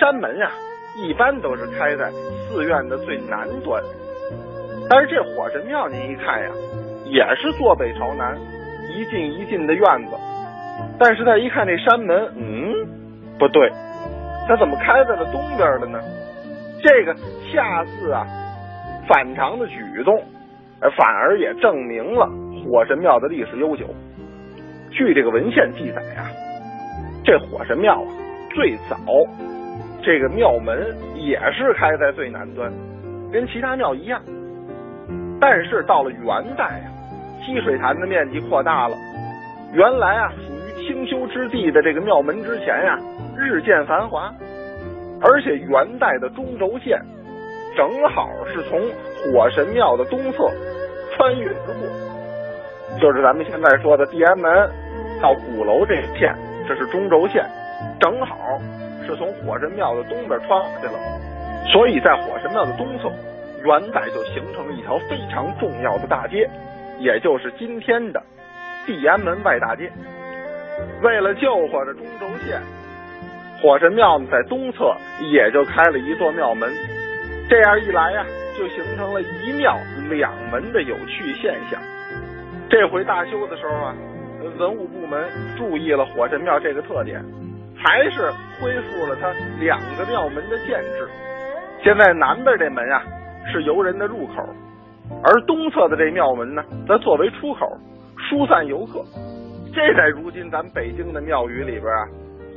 [0.00, 0.50] 山门呀、
[0.96, 2.10] 一般都是开在
[2.48, 3.82] 寺院的最南端。
[4.88, 6.48] 但是这火神庙您一看呀，
[7.04, 8.36] 也是坐北朝南，
[8.88, 10.16] 一进一进的院子。
[10.98, 12.72] 但是再一看这山门，嗯，
[13.38, 13.70] 不对，
[14.48, 16.00] 它怎么开在了东边了呢？
[16.82, 17.14] 这个
[17.52, 18.26] 下次啊
[19.08, 20.22] 反常的举动，
[20.96, 22.26] 反而也证明了
[22.64, 23.86] 火神庙的历史悠久。
[24.90, 26.26] 据这个文献记载呀、
[27.24, 28.08] 这火神庙啊
[28.54, 28.96] 最早
[30.02, 32.72] 这个庙门也是开在最南端，
[33.32, 34.20] 跟其他庙一样。
[35.40, 36.88] 但是到了元代啊，
[37.44, 38.96] 积水潭的面积扩大了，
[39.72, 42.98] 原来啊属于清修之地的这个庙门之前呀、
[43.36, 44.32] 日渐繁华，
[45.22, 47.00] 而且元代的中轴线
[47.76, 48.80] 正好是从
[49.32, 50.50] 火神庙的东侧
[51.14, 54.70] 穿越而过，就是咱们现在说的地安门
[55.20, 56.34] 到鼓楼这个线，
[56.66, 57.44] 这是中轴线，
[58.00, 58.36] 正好
[59.06, 60.98] 是从火神庙的东边穿过去了，
[61.72, 63.10] 所以在火神庙的东侧。
[63.62, 66.48] 元代就形成了一条非常重要的大街，
[66.98, 68.22] 也就是今天的
[68.86, 69.92] 地安门外大街。
[71.02, 72.58] 为了救活这中轴线，
[73.60, 74.94] 火神庙呢在东侧
[75.30, 76.70] 也就开了一座庙门。
[77.48, 78.24] 这样一来呀、
[78.56, 79.76] 就形成了一庙
[80.08, 81.80] 两门的有趣现象。
[82.68, 83.94] 这回大修的时候啊，
[84.58, 87.24] 文物部门注意了火神庙这个特点，
[87.76, 91.08] 还是恢复了它两个庙门的建制。
[91.82, 93.02] 现在南边这门啊。
[93.50, 94.34] 是游人的入口，
[95.24, 97.66] 而东侧的这庙门呢，则作为出口，
[98.28, 99.02] 疏散游客。
[99.74, 102.06] 这在如今咱北京的庙宇里边啊，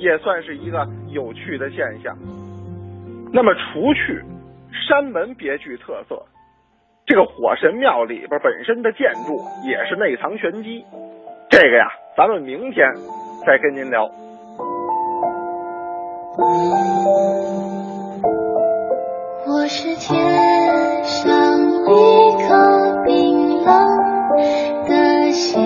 [0.03, 2.13] 也算是一个有趣的现象。
[3.31, 4.21] 那么，除去
[4.87, 6.21] 山门别具特色，
[7.05, 10.83] 这个火神庙里边本身的建筑也是内藏玄机。
[11.49, 11.87] 这个呀，
[12.17, 12.85] 咱们明天
[13.45, 14.09] 再跟您聊。
[19.47, 20.19] 我是天
[21.05, 21.31] 上
[21.87, 23.65] 一颗冰冷
[24.85, 25.57] 的心，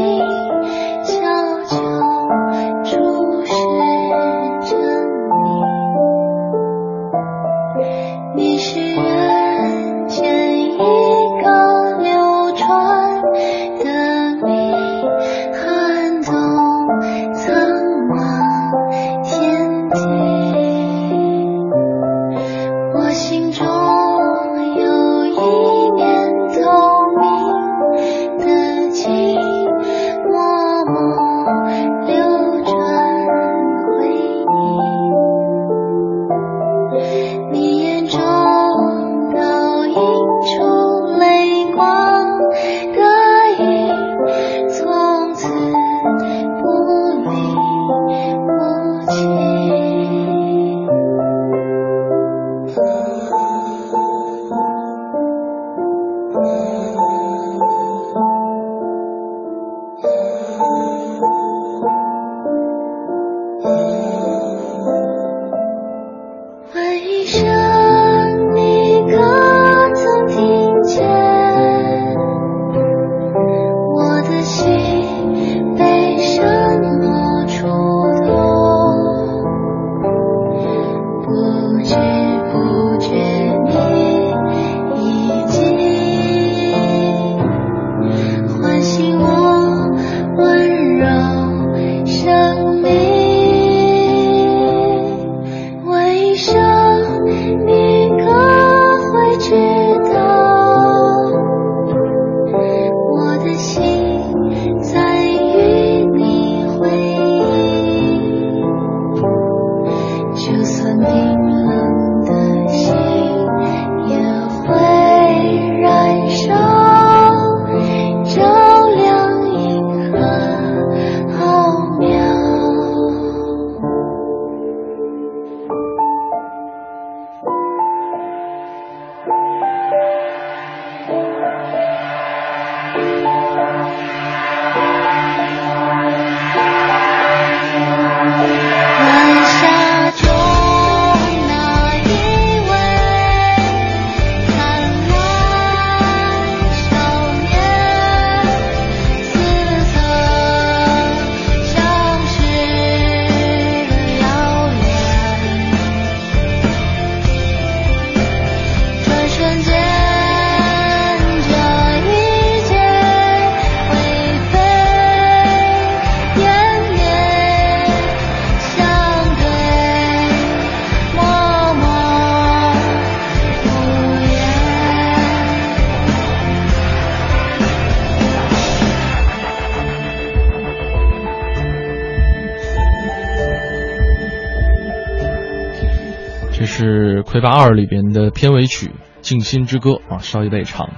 [188.37, 188.87] 片尾曲
[189.21, 190.91] 《静心之歌》啊，邵一贝唱。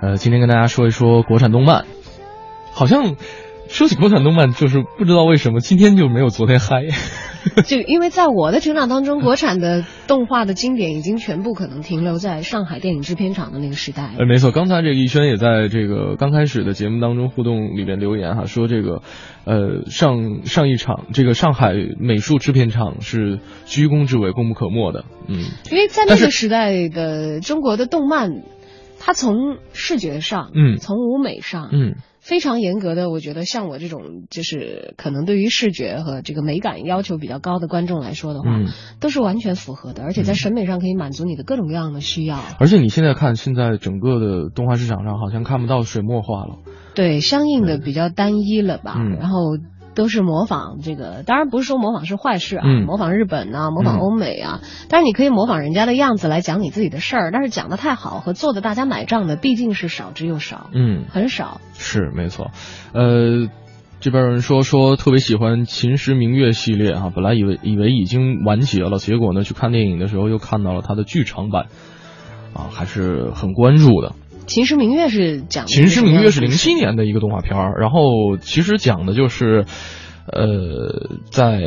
[0.00, 1.84] 呃，今天跟大家说一说国产动漫，
[2.72, 3.14] 好像
[3.68, 6.86] 说起国产动漫，就是不知道为什么今天就没有昨天嗨。
[7.66, 14.10] 就因为在我的成长当中，国产的动画的经典已经全部可能停留在上海电影制片厂的那个时代。
[14.18, 19.02] 呃，没错，刚才这个逸轩也在这个刚开始的节目当中互动里面留言哈，说这个，
[19.44, 25.38] 呃，上上一场这个上海美术制片厂是居功至伟、功不可没的，嗯，
[25.70, 28.42] 因为在那个时代的中国的动漫，
[28.98, 31.94] 它从视觉上，嗯，从舞美上，嗯。
[32.22, 38.68] 非常严格的，我觉得像我这种就是可能对于视觉和这个美感要求比较高的观众来说的话，嗯
[39.00, 42.38] 都是完全符合的，而且在审美上可以满足你的各种各样的需要。
[42.60, 46.58] 而且你现在看，现在整个的动画市场上好像看不到水墨画了。
[46.94, 49.58] 对，相应的比较单一了吧，嗯然后。
[49.94, 61.60] 都是模仿这个，当然不是说模仿是坏事啊，嗯模仿日本啊，模仿欧美啊，但是你可以模仿人家的样子来讲你自己的事儿，但是讲的太好和做的大家买账的毕竟是少之又少，嗯，很少。
[61.74, 62.50] 是没错，
[62.94, 63.48] 呃，
[64.00, 71.66] 这边有人说说特别喜欢《秦时明月》系列啊，本来以为以为已经完结了，结果呢去看电影的时候又看到了它的剧场版，
[72.54, 74.08] 啊，还是很关注的。
[74.46, 79.64] 《秦时明月》是讲《秦时明月》是零零七年的一个动画片儿，然后其实讲的就是，
[80.26, 81.60] 呃，在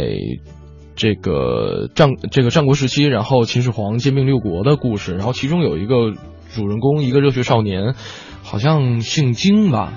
[0.95, 6.13] 这个战这个战国时期，然后秦始皇兼并六国的故事，然后其中有一个
[6.53, 7.95] 主人公，一个热血少年，
[8.43, 9.93] 好像姓金吧。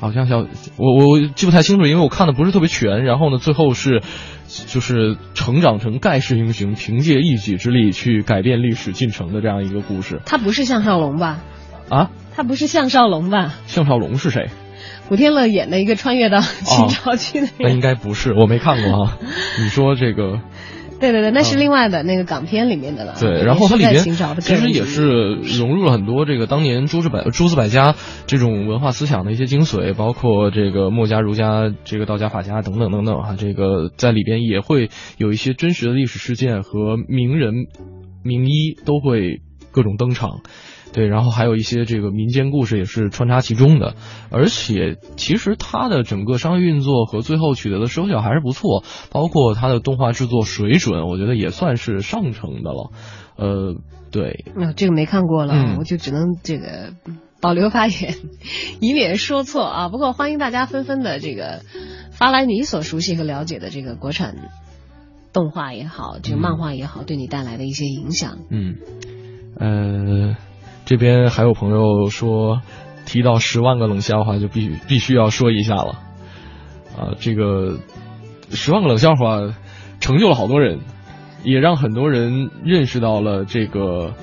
[0.00, 0.46] 好像叫我
[0.76, 3.04] 我我记不太清楚，因为我看的不是特别全。
[3.04, 4.02] 然后呢，最后是
[4.46, 11.42] 就是成长成盖世英雄，凭借一己之力去改变历史进程的这样一个故事他不是项少龙吧？
[11.88, 12.10] 啊。
[12.36, 13.54] 他不是项少龙吧？
[13.66, 14.50] 项少龙是谁？
[15.08, 17.54] 古天乐演的一个穿越到秦朝去的人。
[17.60, 19.18] 那应该不是，我没看过啊。
[19.62, 20.40] 你说这个？
[20.98, 23.14] 对对对，那是另外的那个港片里面的了。
[23.16, 27.94] 嗯对，然后它里边秦朝的其实也是融入了很多这个当年诸子百诸子百家
[28.26, 37.52] 这种文化思想的一些精髓，包括这个墨家、儒家、这个道家、法家等等等等啊，这个在里边也会有一些真实的历史事件和名人
[38.24, 40.40] 名医都会各种登场。
[40.94, 43.96] 对，然后还有一些这个民间故事也是穿插其中的，
[44.30, 52.92] 而且其实它的整个商业运作和最后取得的收效还是不错，包括它的动画制作水准，我觉得也算是上乘的了。
[53.36, 53.74] 呃，
[54.12, 56.92] 对，啊，这个没看过了，嗯我就只能这个
[57.40, 58.14] 保留发言，
[58.80, 59.88] 以免说错啊。
[59.88, 61.62] 不过欢迎大家纷纷的这个
[62.12, 64.36] 发来你所熟悉和了解的这个国产
[65.32, 68.38] 动画也好，这个漫画也好，对你带来的一些影响。
[68.48, 68.76] 嗯，
[69.58, 70.36] 呃。
[70.84, 72.60] 这边还有朋友说，
[73.06, 76.00] 提到十万个冷笑话就必须必须要说一下了，
[76.96, 77.78] 啊，这个
[78.50, 79.38] 十万个冷笑话
[80.00, 80.80] 成就了好多人，
[81.42, 84.14] 也让很多人认识到了这个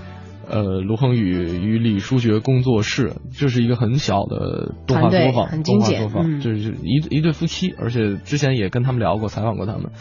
[0.52, 9.91] 呃卢恒宇与李书学工作室，这是一个很小的动画作坊，很动画作嗯坊，就是一一对夫妻，而且之前也跟他们聊过，采访过他们。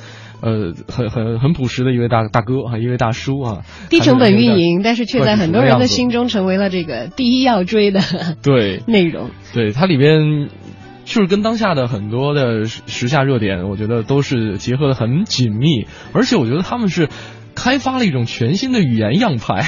[0.42, 8.00] 呃，很很很朴实的一位大大哥啊，一位大叔啊，低成本运营，但是却在很多人的心中成为了这个第一要追的
[8.42, 9.28] 对 内容。
[9.52, 10.48] 对，它里边
[11.04, 17.10] 就是跟当下的很多的时下热点，我觉得都是结合的很紧密，而且我觉得他们是
[17.54, 19.66] 开发了一种全新的语言样派。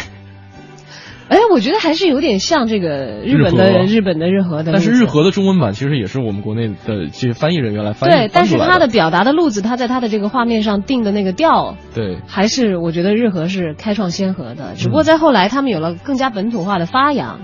[1.33, 8.13] 哎，我觉得还是有点像这个日本的日本的日和的，但是日和的中文版其实也是我们国内的这些翻译人员来翻译。
[8.13, 14.75] 对，但是他的表达的路子，他在他的这个画面上定的那个调，对，还是我觉得日和是开创先河的。
[14.77, 17.41] 只不过在后来，他们有了更加本土化的发扬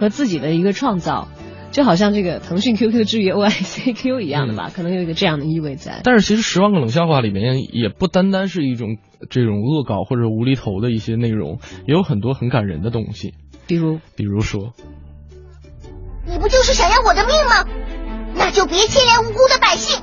[0.00, 1.28] 和自己的一个创造，
[1.70, 6.00] 就好像这个腾讯 QQ 之于 OICQ 一样的吧，嗯、可能有一个这样的意味在。
[6.04, 8.96] 但是其实《十万个冷笑话》里面也不单单是一种
[9.30, 13.34] 这种恶搞或者无厘头的一些内容，也有很多很感人的东西。
[13.66, 14.72] 比如，比如说，
[16.26, 17.66] 你不就是想要我的命吗？
[18.34, 20.02] 那就别牵连无辜的百姓。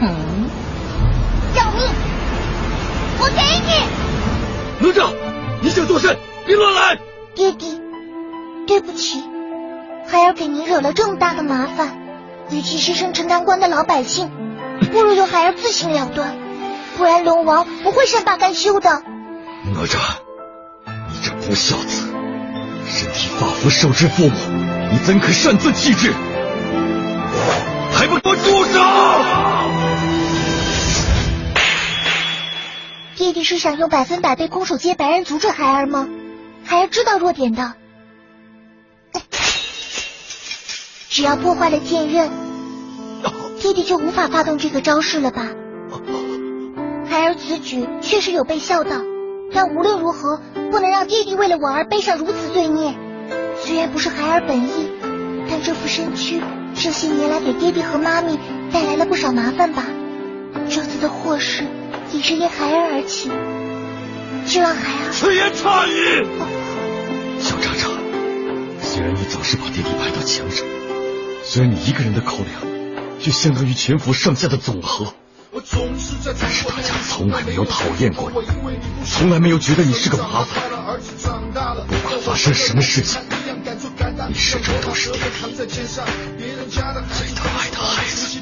[0.00, 0.08] 嗯，
[1.56, 1.82] 要命！
[3.20, 4.88] 我给你。
[4.88, 5.12] 哪吒，
[5.62, 6.16] 你想做甚？
[6.46, 6.98] 别乱来！
[7.34, 7.68] 爹爹，
[8.66, 9.22] 对不起，
[10.10, 11.96] 孩儿给您惹了这么大的麻烦。
[12.50, 14.28] 与其牺牲陈塘关的老百姓，
[14.90, 16.36] 不如由孩儿自行了断，
[16.96, 18.90] 不然龙王不会善罢甘休的。
[19.72, 19.98] 哪吒，
[21.12, 22.08] 你这不孝子！
[22.88, 24.34] 身体发肤受之父母，
[24.90, 26.12] 你怎可擅自弃之？
[27.92, 28.80] 还不给我住手！
[33.14, 36.08] 弟弟是想用百分百被空手接白刃阻止孩儿吗？
[36.64, 37.74] 孩儿知道弱点的，
[41.10, 42.30] 只要破坏了剑刃，
[43.58, 45.48] 弟弟就无法发动这个招式了吧？
[47.08, 48.92] 孩儿此举确实有被笑到，
[49.52, 50.40] 但无论如何，
[50.70, 52.94] 不能让弟弟为了我而背上如此罪孽。
[53.58, 54.88] 虽然不是孩儿本意，
[55.50, 56.40] 但这副身躯
[56.76, 58.38] 这些年来给爹地和妈咪
[58.72, 59.82] 带来了不少麻烦吧。
[60.68, 61.64] 这次的祸事
[62.12, 63.28] 也是因孩儿而起，
[64.46, 65.90] 就让孩儿此言差矣。
[67.40, 67.88] 小渣渣，
[68.80, 70.64] 虽然你总是把弟弟排到墙上，
[71.52, 72.48] 虽然你一个人的口粮
[73.18, 75.12] 就相当于全府上下的总和，
[75.52, 78.36] 但是大家从来没有讨厌过你，
[79.04, 80.62] 从来没有觉得你是个麻烦。
[81.88, 83.20] 不管发生什么事情，
[84.28, 85.90] 你始终都是弟弟最疼
[87.58, 88.38] 爱的孩子。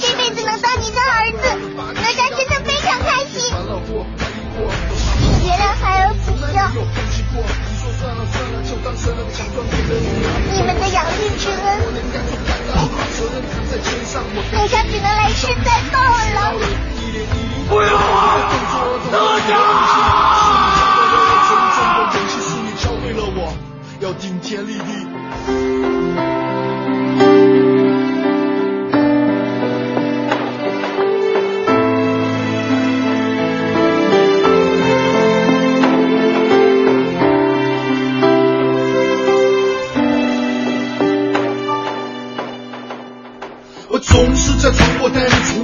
[0.00, 1.38] 这辈子能当你的儿子，
[1.94, 3.38] 哪吒真的非常开心。
[5.44, 6.56] 原谅孩儿不孝，
[10.52, 11.62] 你们的养育之恩，
[14.52, 16.54] 等下只能来世再报了。
[17.68, 17.98] 不要啊，
[19.10, 19.16] 哪
[19.48, 19.50] 吒！
[24.00, 25.06] 要顶天立地。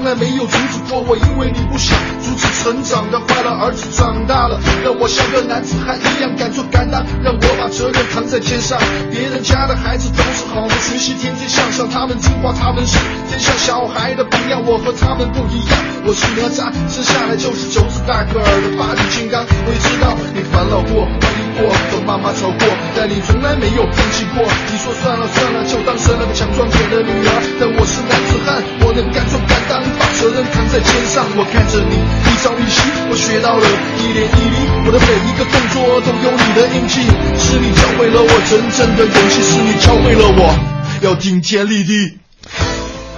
[0.08, 1.92] 但你从来没有阻止说我，因为你不想
[2.24, 8.80] 阻止成长的坏了，儿子长大了，让我像个男子汉一样敢做敢当，让我把责任扛在肩上。
[9.12, 12.96] 别人家的孩子都是好的学习，天天向上，他们听话，他们是
[13.28, 14.64] 天下小孩的榜样。
[14.64, 15.76] 我和他们不一样，
[16.08, 19.44] 我是哪吒，生下来就是九子大个儿的八力金刚。
[19.44, 22.64] 我也知道你烦恼过，怀疑过，和妈妈吵过，
[22.96, 24.40] 但你从来没有放弃过。
[24.40, 27.30] 你说算了算了，就当生了个强壮点的女儿，
[27.60, 31.26] 但我是男子汉，我能敢做敢当，把责任扛在肩上。
[31.36, 33.66] 我看着你一朝一夕，我学到了
[33.98, 34.56] 一点一滴，
[34.86, 37.02] 我的每一个动作都有你的印记。
[37.38, 40.54] 是你教会了我真正的勇气，是你教会了我
[41.02, 42.18] 要顶天立地。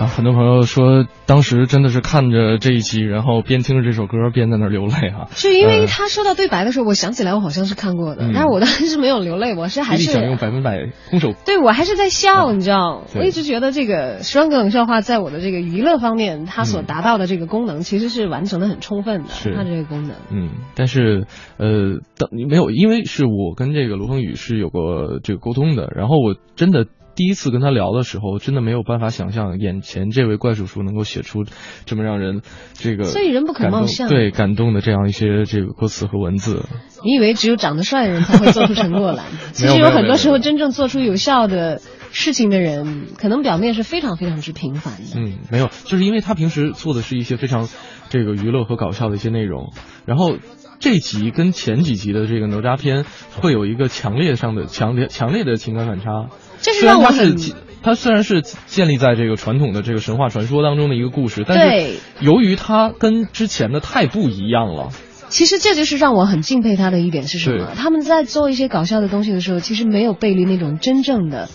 [0.00, 10.38] 啊，很多朋友说，当时真的是看着这一集，然后边听着这首歌边在那儿流泪哈、是因为他说到对白的时候，我想起来我好像是看过的，嗯但是我当时没有流泪，我是还比利想用。
[10.38, 20.16] 百分百空手对，我还是在笑，你知道，我一直觉得这个十万个冷笑话在我的这个娱乐方面，它所达到的这个功能其实是完成的很充分的，是它这个功能。
[20.30, 21.26] 嗯，但是
[21.58, 26.86] 呃，当没有，因为是我跟这个卢恒宇是有过这个沟通的，然后我真的
[27.20, 31.44] 第一次跟他聊的时候，真的没有办法想象眼前这位怪叔叔能够写出
[31.84, 32.40] 这么让人
[32.72, 36.64] 这个所以人不可貌相对感动的这样一些这个歌词和文字。
[37.04, 39.24] 你以为只有长得帅的人才会做出成果来？
[39.52, 45.20] 其实有很多时候真正做出有效的事情的人，可能表面是非常非常之平凡的。
[45.20, 47.68] 嗯，没有，就是因为他平时做的是一些非常
[48.08, 49.74] 这个娱乐和搞笑的一些内容，
[50.06, 50.38] 然后
[50.78, 53.04] 这集跟前几集的这个哪吒篇
[53.42, 56.30] 会有一个强烈上的强烈强烈的情感反差。
[56.60, 64.90] 这是虽然让我很它是它虽然是建立在这个传统的这个神话传说当中的一个故事，但是由于它跟之前的太不一样了，
[65.28, 67.72] 其实这就是让我很敬佩他的一点是什么？
[67.76, 71.48] 他们在做一些搞笑的东西的时候，其实没有背离那种真正的。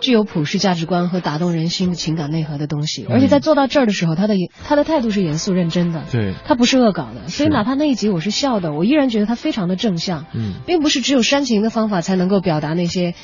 [0.00, 13.14] 具有普世价值观和打动人心的情感内核的东西，而且在做到这儿的时候，他的他的态度是严肃认真的，对，他不是恶搞的，所以哪怕那一集我是笑的，我依然觉得他非常的正向，嗯，并不是只有煽情的方法才能够表达那些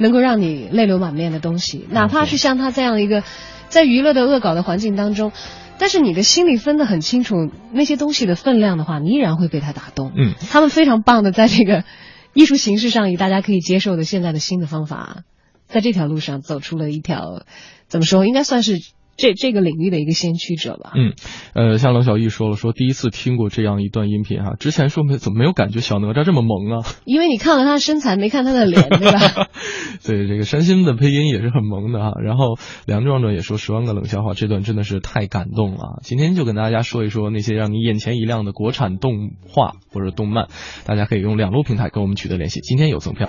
[0.00, 3.22] 能够让你泪流满面的东西，哪怕是像他这样一个
[3.68, 5.30] 在娱乐的恶搞的环境当中，
[5.78, 10.10] 但是你的心里分得很清楚那些东西的分量的话，你依然会被他打动。
[10.16, 11.84] 嗯，他们非常棒的在这个
[12.32, 15.24] 艺术形式上以大家可以接受的现在的新的方法，
[15.68, 17.42] 在这条路上走出了一条
[17.86, 18.80] 怎么说，应该算是
[19.16, 20.92] 这这个领域的一个先驱者吧。
[20.94, 21.12] 嗯，
[21.54, 26.86] 呃，像冷小艺说了，说第一次听过这样一段音频哈，之前说没怎么没有感觉小哪吒这么萌啊？
[27.04, 29.48] 因为你看了他的身材，没看他的脸，对吧？
[30.04, 32.12] 对，这个山新的配音也是很萌的哈。
[32.22, 32.56] 然后
[32.86, 36.00] 梁壮壮也说十万个冷笑话这段真的是太感动了。
[36.02, 40.48] 今天就跟大家说一说那些让你眼前一亮的国产动画或者动漫，
[40.86, 42.60] 大家可以用两路平台跟我们取得联系。
[42.60, 43.28] 今天有赠票。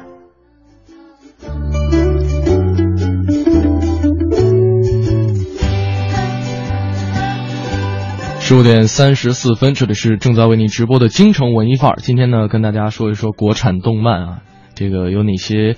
[8.51, 11.95] 十五点三十四分，这里是正在为你直播的京城文艺范儿。
[12.01, 14.41] 今天呢，跟大家说一说国产动漫啊，
[14.75, 15.77] 这个有哪些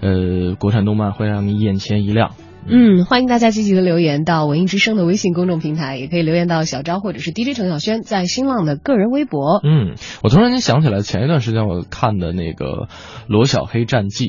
[0.00, 2.30] 呃国产动漫会让你眼前一亮？
[2.66, 9.60] 嗯，欢迎大家积极的留言到文艺之声的微信公众平台，也可以留言到小昭或者是 DJ 程晓轩在新浪的个人微博。
[9.62, 12.64] 嗯，我突然间想起来，前一段时间我看的那个
[13.26, 14.28] 《罗小黑战记》，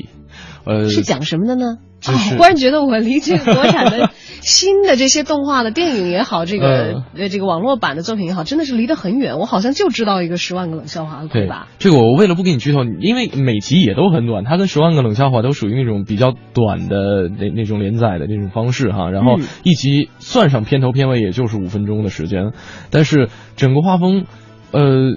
[0.66, 1.78] 呃，是讲什么的呢？
[1.98, 4.10] 就是哦，忽然觉得我离这个国产的
[4.40, 9.38] 新的这些动画的电影也好，这个呃这个网络版的作品也好，真的是离得很远。
[9.38, 11.68] 我好像就知道一个十万个冷笑话，对吧？
[11.78, 19.10] 这个我为了不给你剧透，因为每集也都很短，它跟十万个冷笑话都属于那种比较短的那那种连载的那种方式哈。
[19.10, 22.52] 然后一集算上片头片尾也就是五分钟的时间，
[22.90, 24.26] 但是整个画风，
[24.72, 25.16] 呃，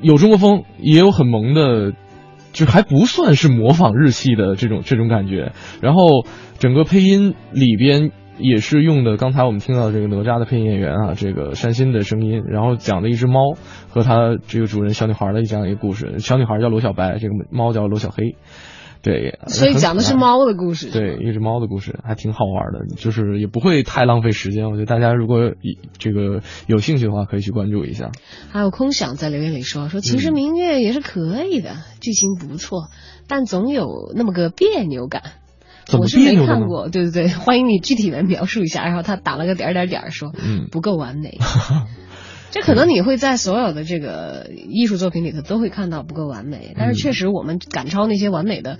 [0.00, 1.92] 有中国风，也有很萌的。
[2.52, 6.26] 就还不算是模仿日系的这种这种感觉，然后
[6.58, 8.10] 整个配音里边
[8.40, 13.54] 也是用的刚才我们听到的这个哪吒的配音演员啊，这个山新的声音，然后讲的一只猫
[13.88, 18.36] 和它这个主人小女孩的这样一个故事，小女孩叫罗小白，这个猫叫罗小黑。
[19.02, 20.90] 对，所以讲的是猫的故事。
[20.90, 24.66] 对，一只猫的故事还挺好玩的，就是也不会太浪费时间。
[24.66, 25.54] 我觉得大家如果
[25.96, 28.10] 这个有兴趣的话，可以去关注一下。
[28.50, 32.88] 还有空想在留言里说说，其实明月也是可以的，剧情不错，
[33.26, 35.22] 但总有那么个别扭感。
[35.98, 38.84] 我是没看过，对对对，欢迎你具体的描述一下。
[38.84, 41.38] 然后他打了个点点点说，嗯，不够完美。
[42.50, 48.78] 这可能你会在所有的这个艺术作品里头都会看到不够完美，但是确实我们赶超那些完美的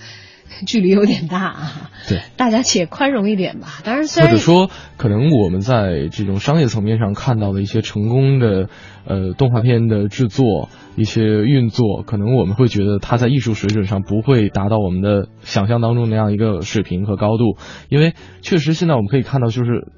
[0.67, 1.91] 距离有点大啊。
[2.09, 3.69] 对，大家且宽容一点吧。
[3.85, 8.69] 当然，虽然或者说可能我们在这种商业层面上看到的一些成功的
[9.07, 17.57] 呃动画片的制作、一些运作，可能我们会觉得它在艺术水准上不会达到我们的想象当中那样一个水平和高度，
[17.89, 19.93] 因为确实现在我们可以看到就是。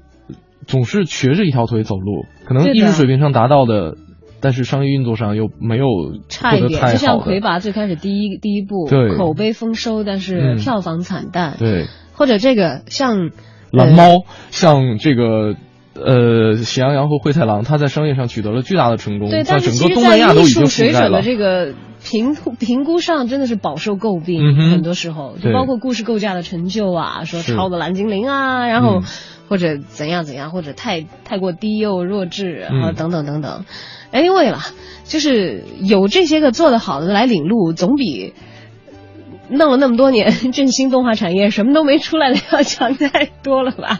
[0.67, 3.95] 总是瘸着一条腿走路，可能艺术水平上达到的，
[4.41, 5.85] 但是商业运作上又没有
[6.29, 6.91] 差一点。
[6.91, 8.85] 就像魁拔最开始第一第一部
[9.17, 11.55] 口碑丰收，但是票房惨淡。
[11.59, 13.29] 对，或者这个像
[13.71, 15.55] 蓝猫，像这个
[15.95, 28.99] 呃喜羊羊和灰太狼，它在商业上取得了巨大的成功，对，在整个东南亚都已经水准的这个评评估上真的是饱受诟病，嗯、很多时候就包括故事构架的成就啊，说抄的蓝精灵啊，然后。
[28.99, 29.03] 嗯
[29.53, 33.65] 或者怎样怎样，或者太太过低幼弱智，然后等等等等。
[34.11, 34.65] Anyway 啦，
[35.03, 38.33] 就是有这些个做得好的来领路，总比
[39.49, 43.99] 弄了那么多年 振兴动画产业什么都没出来的要强太多了吧？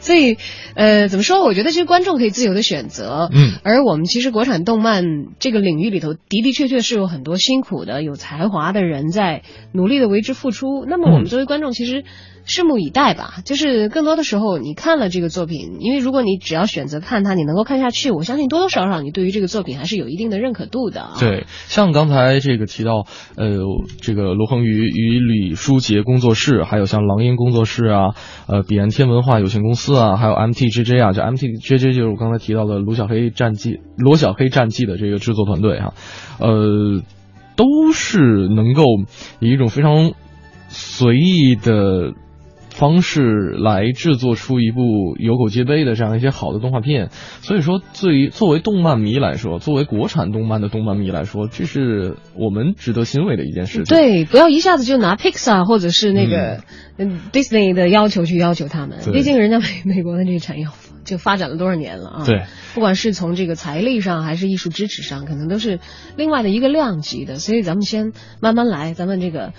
[0.00, 0.38] 所以，
[0.76, 1.42] 呃，怎么说？
[1.42, 3.28] 我觉得其实观众可以自由的选择。
[3.32, 5.04] 嗯，而我们其实国产动漫
[5.40, 9.42] 这个领域里头的的确确是有很多辛苦的、有才华的人在
[9.72, 10.84] 努力的为之付出。
[10.86, 12.04] 那么我们作为观众，其实。
[12.46, 21.10] 拭目以待吧，就是更多的时候，你看了这个作品，因为如果你只要选择看它，你能够看下去，我相信多多少少你对于这个作品还是有一定的认可度的。
[21.20, 23.58] 对，像刚才这个提到，呃，
[24.00, 28.14] 这个罗恒宇与李书杰工作室，还有像狼烟工作室啊，
[28.48, 35.94] 呃，彼岸天文化有限公司啊，还有 MTJJ 啊，就 MTJJ 就是我刚才提到的卢小黑战记、罗小黑战记的这个制作团队哈，
[36.40, 37.02] 呃，
[37.54, 38.18] 都是
[38.48, 38.82] 能够
[39.38, 40.12] 以一种非常
[40.68, 42.14] 随意的。
[42.72, 47.10] 方式来制作出一部有口皆碑的这样一些好的动画片，
[47.42, 53.94] 所以说，对于作为动漫迷来说，作为国产动漫的动漫迷来说，这是我们值得欣慰的一件事情。
[53.94, 56.62] 对，不要一下子就拿 Pixar 或者是那个
[57.30, 60.66] Disney 的要求去要求他们，毕竟人家美美国的这个产业
[61.04, 62.24] 就发展了多少年了啊。
[62.24, 62.44] 对，
[62.74, 65.78] 不管是从这个财力上还是艺术支持上，可能都是
[66.16, 67.38] 另外的一个量级的。
[67.38, 69.52] 所以咱们先慢慢来，咱们这个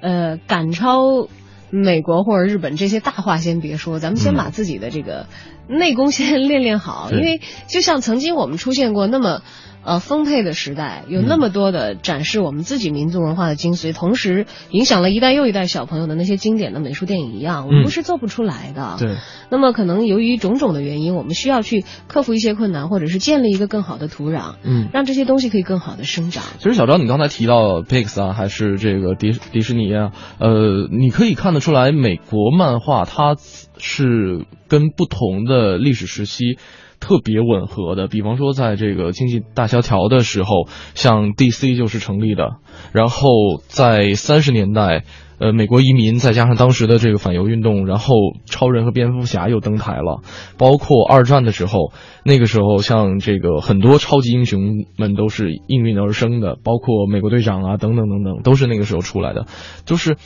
[0.00, 1.28] 呃赶超。
[1.70, 5.26] 美国或者日本这些大话先别说，咱们先把自己的这个
[5.70, 9.42] 内功先练练好，因为就像曾经我们出现过那么
[9.82, 18.96] 呃丰沛的时代，有那么多的展示我们自己民族文化的精髓，同时影响了一代又一代小朋友的那些经典的美术电影一样，我们不是做不出来的。
[18.98, 19.16] 对。
[19.52, 26.44] 那么可能由于种种的原因，我们需要去克服一些困难，或者是建立一个更好的土壤，嗯，让这些东西可以更好的生长。
[26.58, 33.34] 其实小张，你刚才提到 Pix 啊，还是这个迪迪士尼啊，呃，你可以看得出来，美国漫画它
[33.78, 36.58] 是跟不同的呃历史时期
[37.00, 38.08] 特别吻合的。
[38.08, 42.56] 比方说，在这个经济大萧条的时候，像 DC 就是成立的。
[42.92, 43.30] 然后
[43.66, 45.04] 在三十年代。
[45.42, 50.20] 呃，美国移民再加上当时的这个反犹运动，然后超人和蝙蝠侠又登台了。
[50.58, 51.94] 包括二战的时候，
[52.26, 59.46] 那个时候像这个很多超级英雄们都是应运而生的，包括美国队长啊等等等等，都是那个时候出来的。
[59.86, 60.18] 就是，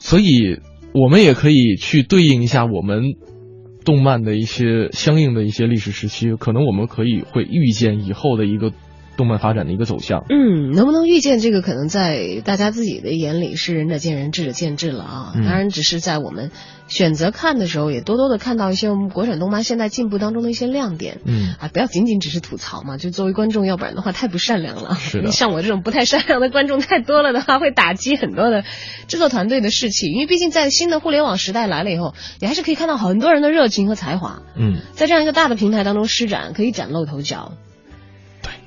[0.00, 0.58] 所以
[0.92, 3.14] 我们也可以去对应一下我们
[3.86, 8.72] 动漫的一些相应的一些历史时期，可能我们可以会预见以后的一个
[9.16, 10.24] 动漫发展的一个走向。
[10.28, 15.32] 嗯，能不能预见这个，可能在大家自己的眼里是仁者见仁，智者见智了啊。
[15.34, 16.50] 嗯当然，只是在我们
[16.88, 21.20] 选择看的时候，也多多的看到一些我们国产动漫现在进步当中的一些亮点。
[21.24, 24.94] 嗯啊，不要仅仅只是吐槽嘛，就作为观众，要不然的话太不善良了。
[24.94, 28.64] 是的像我这种不太善良的观众太多了的话，会打击很多的
[29.08, 30.06] 制作团队的士气。
[30.06, 37.52] 因为毕竟在新的互联网时代来了以后，你还是可以看到很多人的热情和才华，嗯，在这样一个大的平台当中施展，可以崭露头角。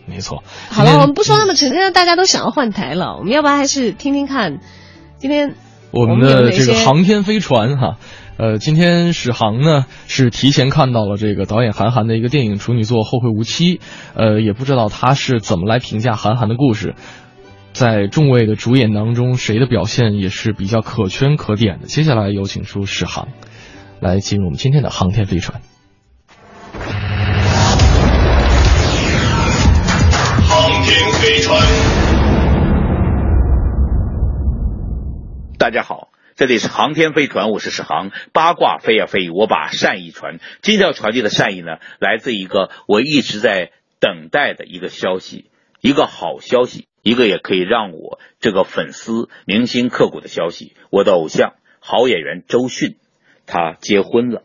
[0.10, 0.44] 没错。
[0.70, 4.60] 好了，我们不说那么沉，现在大家都想要换台了，我们要不然还是听听看，
[5.20, 5.56] 今天
[5.92, 7.98] 我们的这个航天飞船哈，
[8.38, 13.78] 呃，今天史航呢是提前看到了这个导演韩寒的一个电影处女作《后会无期》，
[14.16, 16.96] 呃，也不知道他是怎么来评价韩寒的故事。
[17.72, 21.86] 在众位的主演当中，谁的表现也是比较可圈可点的。
[21.86, 23.28] 接下来有请出史航，
[24.02, 25.62] 来进入我们今天的航天飞船。
[31.20, 31.60] 飞船。
[35.58, 38.12] 大家好，这里是航天飞船，我是史航。
[38.32, 40.40] 八卦飞呀飞，我把善意传。
[40.62, 45.52] 今天要传递的善意呢，来自一个我一直在等待的一个消息，
[45.82, 50.74] 一个好消息，一个也可以让我这个粉丝铭心刻骨的消息。
[50.90, 52.96] 我的偶像好演员周迅，
[53.46, 54.44] 他结婚了，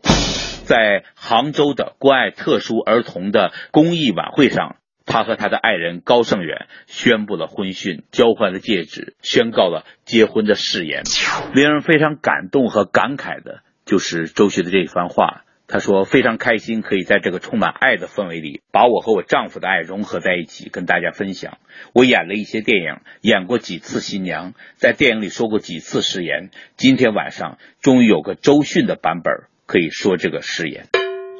[0.65, 4.75] 在杭州的关爱特殊儿童的公益晚会上。
[5.05, 11.03] 他和他的爱人高胜远宣布了婚讯，交换了戒指，宣告了结婚的誓言。
[11.53, 15.43] 令人非常感动和感慨的就是周迅的这一番话。
[15.67, 21.57] 他说：“非常开心可以在这个充满爱的氛围里，把我和我丈夫的爱融合在一起，跟大家分享。
[21.91, 26.51] 我演了一些电影，演过几次新娘，在电影里说过几次誓言。
[26.77, 29.33] 今天晚上终于有个周迅的版本
[29.65, 30.85] 可以说这个誓言。”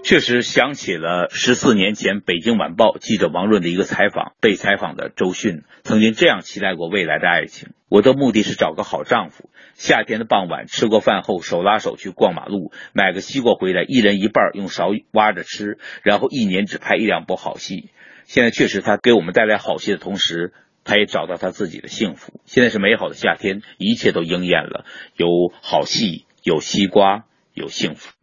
[0.06, 17.89] 确实想起了十四年前《北京晚报》记者王润的一个采访，被采访的周迅曾经这样期待过未来的爱情：我的目的是找个好丈夫，夏天的傍晚吃过饭后手拉手去逛马路，买个西瓜回来，一人一半用勺挖着吃，然后一年只拍一两部好戏。
[18.26, 20.53] 现在确实他给我们带来好戏的同时，
[20.84, 22.39] 他也找到他自己的幸福。
[22.45, 24.86] 现在是美好的夏天，一切都应验了，
[25.16, 25.28] 有
[25.64, 27.26] 好戏，有西瓜。
[27.56, 28.14] 有幸福。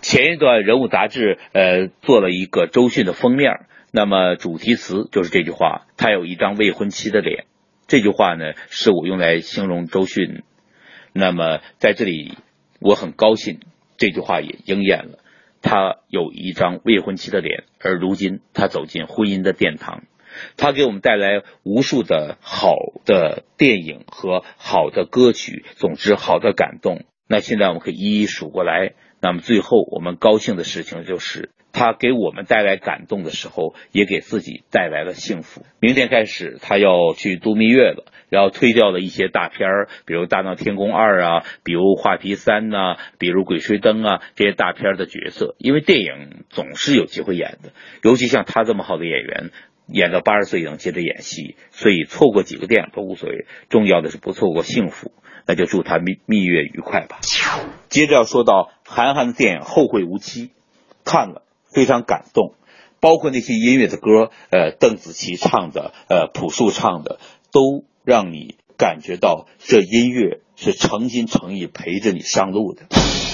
[0.00, 7.46] 前一段人物杂志呃做了一个周迅的封面，那么主题词就是这句话：他有一张未婚妻的脸。
[7.88, 10.44] 这句话呢是我用来形容周迅。
[11.12, 12.38] 那么在这里
[12.78, 13.58] 我很高兴，
[13.98, 15.18] 这句话也应验了。
[15.60, 20.04] 他有一张未婚妻的脸，而如今他走进婚姻的殿堂。
[20.56, 27.04] 他给我们带来无数的好的电影和好的歌曲，总之好的感动。
[27.30, 28.94] 那现在我们可以一一数过来。
[29.20, 35.62] 那么最后我们高兴的事情就是，他给我们带来感动的时候，也给自己带来了幸福。
[35.78, 45.54] 明天开始他要去度蜜月了，然后推掉了一些大片儿，比如《大闹天宫二》啊，比如《画皮三》呐，比如《鬼吹灯》啊这些大片的角色。
[45.58, 47.70] 因为电影总是有机会演的，
[48.02, 49.50] 尤其像他这么好的演员。
[49.92, 55.10] 演到八十岁也能接着演戏，所以错过几个电影都无所谓，重要的是不错过幸福。
[55.46, 57.20] 那就祝他蜜蜜月愉快吧。
[57.88, 60.46] 接着要说到韩寒的电影《后会无期》，
[61.04, 62.54] 看了非常感动，
[63.00, 67.18] 包括那些音乐的歌，呃，邓紫棋唱的，呃，朴树唱的，
[67.52, 72.82] 都让你感觉到这音乐是诚心诚意陪着你上路的。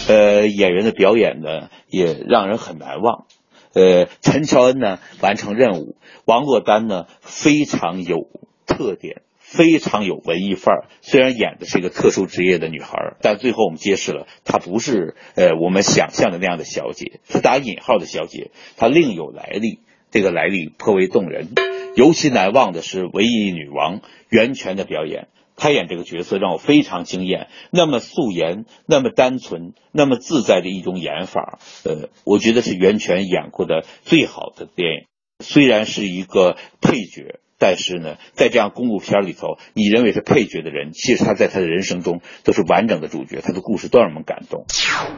[0.08, 3.26] 呃，演员的表演呢，也让人很难忘。
[3.74, 8.28] 呃，陈乔恩呢完成任务，王珞丹呢非常有
[8.64, 10.84] 特点，非常有文艺范儿。
[11.02, 19.78] 虽然演的是一个特殊职业的女孩，但最后我们揭示了她不是呃我们想象的那样的小姐，是打引号的小姐，她另有来历，
[20.10, 21.48] 这个来历颇为动人。
[21.94, 25.28] 尤其难忘的是文艺女王袁泉的表演。
[25.58, 35.06] 她演这个角色让我非常惊艳，那么素颜，那么单纯，那么自在的一种演法，呃，我觉得是袁泉演过的最好的电影。
[35.42, 44.64] 虽然是一个配角，但是呢，在这样公路片里头，你认为是配角的人，其实他在他的人生中都是完整的主角，他的故事都让我们感动。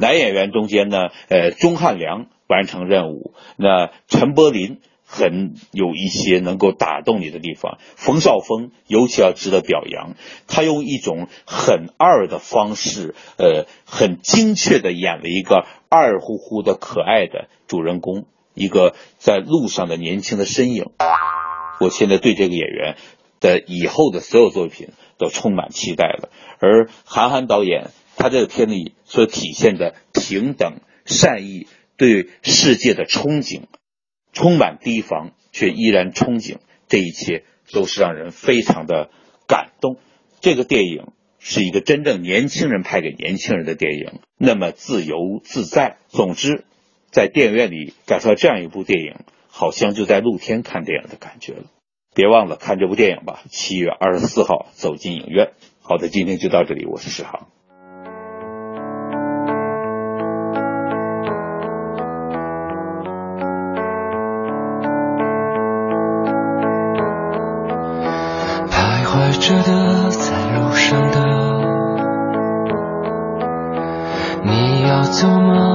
[0.00, 4.80] 男演员中间呢，呃，钟汉良完成任务，那陈柏霖。
[5.10, 7.78] 很有一些能够打动你的地方。
[7.96, 10.16] 冯绍峰尤其要值得表扬，
[10.46, 20.90] 他用一种很二的方式，呃，很精确的演了一个二乎乎的可爱的主人公，一个在路上的年轻的身影。
[21.80, 22.96] 我现在对这个演员
[23.40, 26.30] 的以后的所有作品都充满期待了。
[26.60, 31.66] 而韩寒导演他这个片里所体现的平等、善意。
[32.00, 33.62] 对世界的憧憬，
[34.32, 39.10] 充满提防却依然憧憬，这一切都是让人非常的
[39.48, 39.96] 感动。
[40.40, 41.08] 这个电影
[41.40, 45.96] 是一个真正年轻人拍给年轻人的电影，那么自由自在。
[46.06, 46.66] 总之，
[47.10, 49.16] 在电影院里感受到这样一部电影，
[49.58, 51.64] 好像就在露天看电影的感觉了。
[52.14, 55.50] 别忘了看这部电影吧，七月二十四号走进影院。
[55.82, 57.48] 好的，今天就到这里，我是石航。
[68.70, 71.18] 徘徊着的，在路上的，
[74.44, 75.67] 你要走吗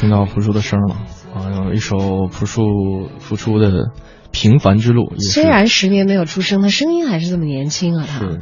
[0.00, 0.96] 听到朴树的声了
[1.34, 1.64] 啊！
[1.64, 3.70] 有一首朴树复出的
[4.30, 8.04] 《平凡之路》，虽然十年没有出声，他声音还是这么年轻啊！
[8.06, 8.40] 他是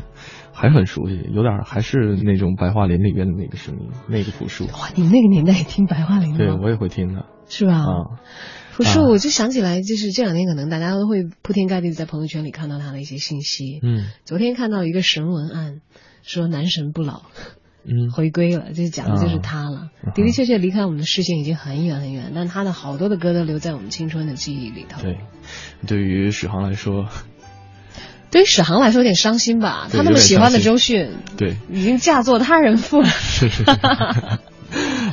[0.52, 4.64] 还很熟悉，有点还是那种白桦林里边的那个声音，那个朴树。
[4.66, 6.38] 哇，你们那个年代也听白桦林吗？
[6.38, 7.74] 对我也会听的，是吧？
[7.74, 8.18] 啊，
[8.74, 13.78] 朴树，啊我就想起来，就是这两天可能大家都会铺天盖地地在朋友圈里看到他的一些信息。
[13.82, 15.80] 嗯昨天看到一个神文案，
[16.22, 17.22] 说男神不老。
[17.84, 19.90] 嗯，回归了，就是讲的就是他了。
[20.04, 25.00] 啊的的确确离开我们的视线已经很远很远，但他的好多的歌都留在我们青春的记忆里头。
[25.02, 25.18] 对，
[25.86, 27.08] 对于史航来说，
[28.30, 33.06] 对于史航来说有点伤心吧，他那么喜欢的周迅，对，已经嫁作他人妇了。
[33.06, 33.70] 是 是是。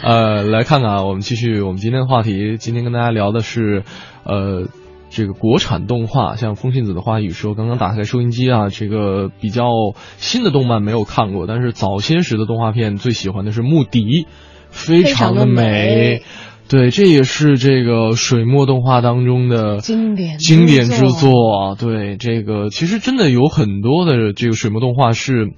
[0.01, 2.57] 呃，来看看啊，我们继续我们今天的话题。
[2.57, 3.83] 今天跟大家聊的是，
[4.23, 4.69] 呃，
[5.09, 9.65] 这个国产动画，像风信子的话语说，刚刚打开收音机啊，这个比较
[10.17, 13.99] 新的动漫没有看过，但是早些时的动画片最喜欢的是《穆迪》，
[14.69, 16.21] 非常的美。
[16.69, 21.75] 对，这也是这个水墨动画当中的经典经典之之作。
[21.79, 25.49] 对，这个其实真的有很多的这个水墨动画是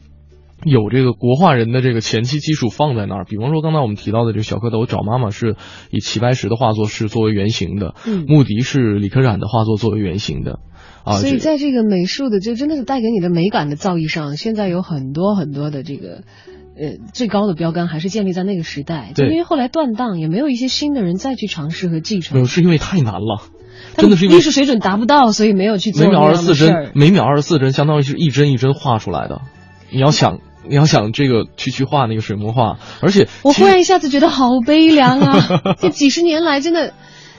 [0.64, 3.26] 有这个国画人的这个前期基础放在那儿。
[3.26, 5.56] 比方说刚才我们提到的这个小蝌蚪找妈妈是
[5.90, 10.60] 以齐白石的画作是作为原型的，嗯穆迪是李可染的画作作为原型的。
[11.04, 16.24] 啊，所以在这个美术的，就真的是带给你的美感的造诣上，现在有很多很多的这个。
[16.74, 22.46] 呃，最高的标杆还是建立在那个时代，就对因为后来断档，也没有一些新的人再去尝试和继承没有，。
[22.48, 23.42] 是因为太难了，
[23.98, 26.92] 真的是因为艺术水准达不到，所以没有去做每秒那二十四帧。
[26.96, 29.42] 每秒二十四帧相当于是一帧一帧画出来的。
[29.92, 35.62] 你要想，你要想这个去去画那个水墨画，而且我忽然一下子觉得好悲凉啊！
[35.82, 36.94] 这几十年来，真的，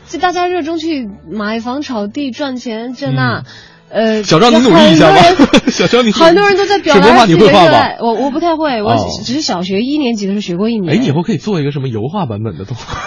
[0.08, 3.44] 这大家热衷去买房、炒地赚钱，这那，
[3.88, 5.22] 呃，小张你努力一下吧
[5.70, 7.96] 小张你很多人都在表水墨画达自己的你会画。
[8.00, 10.94] 我我不太会，我哦只是小学一年级的时候学过一年。
[10.94, 12.98] 哎，你以后可以做一个什么油画版本的动画，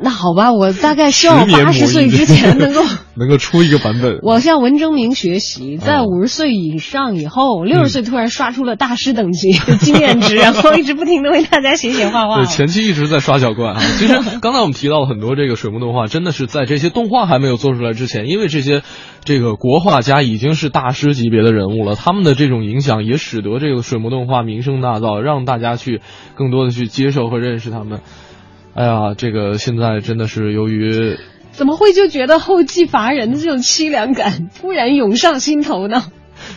[0.00, 2.82] 那好吧，我大概希望我八十岁之前能够。
[3.18, 4.20] 能够出一个版本。
[4.22, 12.46] 我向文征明学习，哦在五十岁以上以后，六嗯十岁突然刷出了大师等级的经验值， 然后一直不停的为大家写写画画对，。
[12.46, 13.80] 前期一直在刷小怪啊。
[13.80, 18.82] 其实刚才我们提到了很多这个水墨动画，真的是在这些动画还没有做出来之前，因为这些
[19.24, 26.02] 这个国画家已经是大师级别的人物了，他们的这种影响也使得这个水墨动画名声大噪，让大家去
[26.36, 27.98] 更多的去接受和认识他们。
[28.78, 31.18] 哎呀，这个现在真的是由于
[31.50, 36.04] 怎么会就觉得后继乏人的这种凄凉感突然涌上心头呢？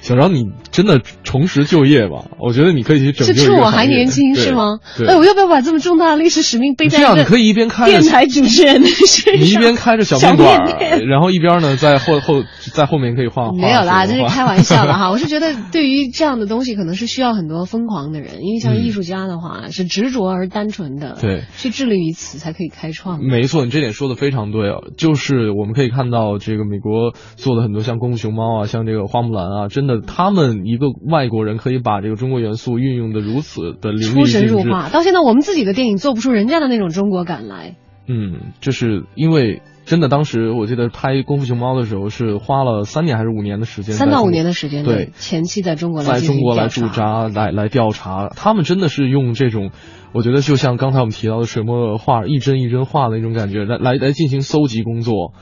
[0.01, 1.01] 小张，你真的
[1.32, 2.25] 重拾就业吧？
[2.39, 4.79] 我觉得你可以去拯救是趁我还年轻是吗？
[5.07, 9.41] 哎，我要不要把这么重大的历史使命背在这样你可以一边开电台主持人的身上？
[9.41, 13.55] 你一边开着小小面馆然后一边呢在后后在后面可以画画。
[13.55, 15.09] 没有啦，这是开玩笑的哈。
[15.11, 23.23] 我是觉得，对于这样的东西，可能是需要很多疯狂的人，因为像嗯艺术家的话，是执着而单纯的，对，去致力于此才可以开创。
[23.23, 34.26] 没错，你这点说的非常对啊，就是我们可以看到这个美国做的很多像功夫熊猫啊，像这个花木兰啊，真的他们一个外国人可以把这个中国元素运用的如此的淋出。
[34.26, 37.76] 神入化，到现在我们自己的电影做不出人家的那种中国感来。
[38.07, 49.72] 嗯，就是因为真的当时我记得拍功夫熊猫的时候是花了三年还是五年的时间，三到五年的时间，对，前期在中国来在中国来驻扎，来来调查，他们真的是用这种，
[50.13, 55.34] 我觉得就像刚才我们提到的水墨画，一帧一帧画的那种感觉，来来来进行搜集工作。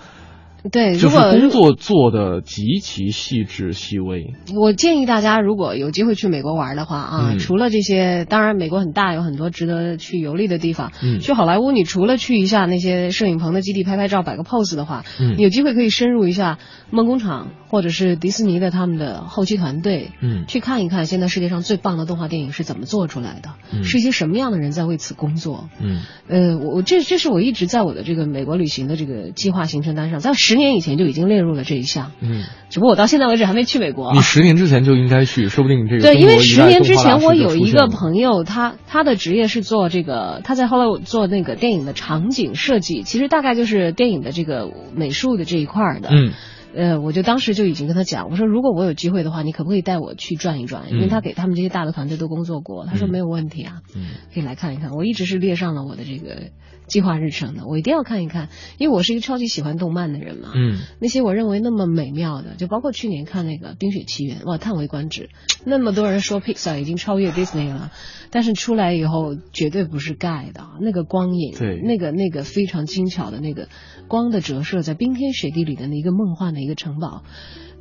[0.71, 4.33] 对，就是如果工作做的极其细致细微。
[4.55, 10.91] 我建议大家，如果有机会去美国玩的话啊，嗯除了这些，当然美国很大，有很多值得去游历的地方。
[11.01, 16.57] 嗯去好莱坞，你除了去一下那些摄影棚的基地拍拍照、摆个 pose 的话，嗯你有机会可以深入一下
[16.91, 25.69] 梦工厂或者是迪士尼的他们的后期团队，嗯去看一看现在世界上最棒的动画电影是怎么做出来的，嗯是一些什么样的人在为此工作。
[25.81, 32.41] 嗯呃，我我这这是我一直在我的这个美国旅行的这个计划行程单上，在十年以前就已经列入了这一项，嗯，
[32.71, 34.15] 只不过我到现在为止还没去美国啊。
[34.15, 46.09] 你十年之前就应该去，说不定你这个对，因为十年之前我有一个朋友，他他的职业是做这个，他在后来做那个电影的场景设计，其实大概就是电影的这个美术的这一块的。
[46.09, 46.31] 嗯。
[46.71, 50.91] 呃，我就当时就已经跟他讲，我说如果我有机会的话，你可不可以带我去转一转？
[50.91, 54.91] 因为嗯他给他们这些大的团队都工作过，他说嗯没有问题啊，嗯可以来看一看。
[54.91, 56.51] 我一直是列上了我的这个
[56.89, 60.51] 计划日程的，我一定要看一看，因为我是一个超级喜欢动漫的人嘛。
[60.55, 65.29] 嗯那些我认为那么美妙的，就包括去年看那个《冰雪奇缘》，哇，叹为观止。
[65.65, 67.91] 那么多人说 Pixar 已经超越 Disney 了，
[68.31, 73.69] 但是出来以后绝对不是盖的，那个光影，对那个那个非常精巧的那个
[74.07, 77.23] 光的折射，在冰天雪地里的那一个梦幻的一个城堡，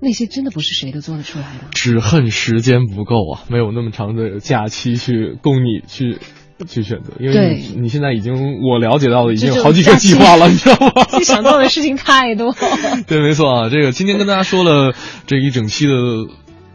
[0.00, 1.68] 那些真的不是谁都做得出来的。
[1.72, 6.18] 只恨时间不够啊，没有那么长的假期去供你去
[6.66, 11.04] 去选择，因为你你现在已经我了解到的已经有好几个计划了，你知道吗？
[11.08, 12.54] 自己 想做的事情太多。
[13.06, 14.94] 对，没错啊，这个今天跟大家说了
[15.26, 15.92] 这一整期的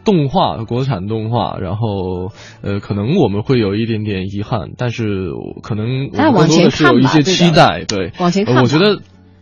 [0.04, 2.32] 动画，国产动画，然后
[2.62, 5.30] 呃，可能我们会有一点点遗憾，但是
[5.62, 9.00] 可能更多的是有一些期待，对，往前看呃我觉得。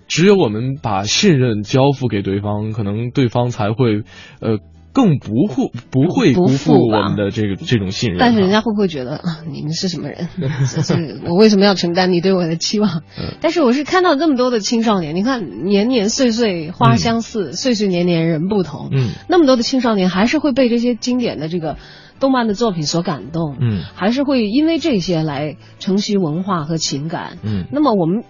[0.08, 4.02] 只有我们把信任交付给对方，可能对方才会，
[4.42, 4.58] 呃，
[4.92, 8.24] 更不会不会辜负我们的这个这种信任啊。
[8.24, 10.28] 但是人家会不会觉得啊，你们是什么人？
[10.66, 13.02] 是我为什么要承担你对我的期望？
[13.18, 18.88] 嗯但是我是看到这么多的青少年，你看年年岁岁花相似，岁岁年年人不同。
[18.92, 21.76] 嗯，那么多的青少年还是会被这些经典的这个
[22.20, 23.56] 动漫的作品所感动。
[23.60, 27.38] 嗯还是会因为这些来承袭文化和情感。
[27.42, 28.24] 嗯那么我们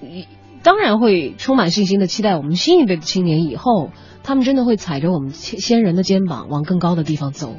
[0.63, 3.91] 当然会充满信心的期待，我们新一辈的青年以后，
[4.23, 7.57] 他们真的会踩着我们先先人的肩膀往更高的地方走。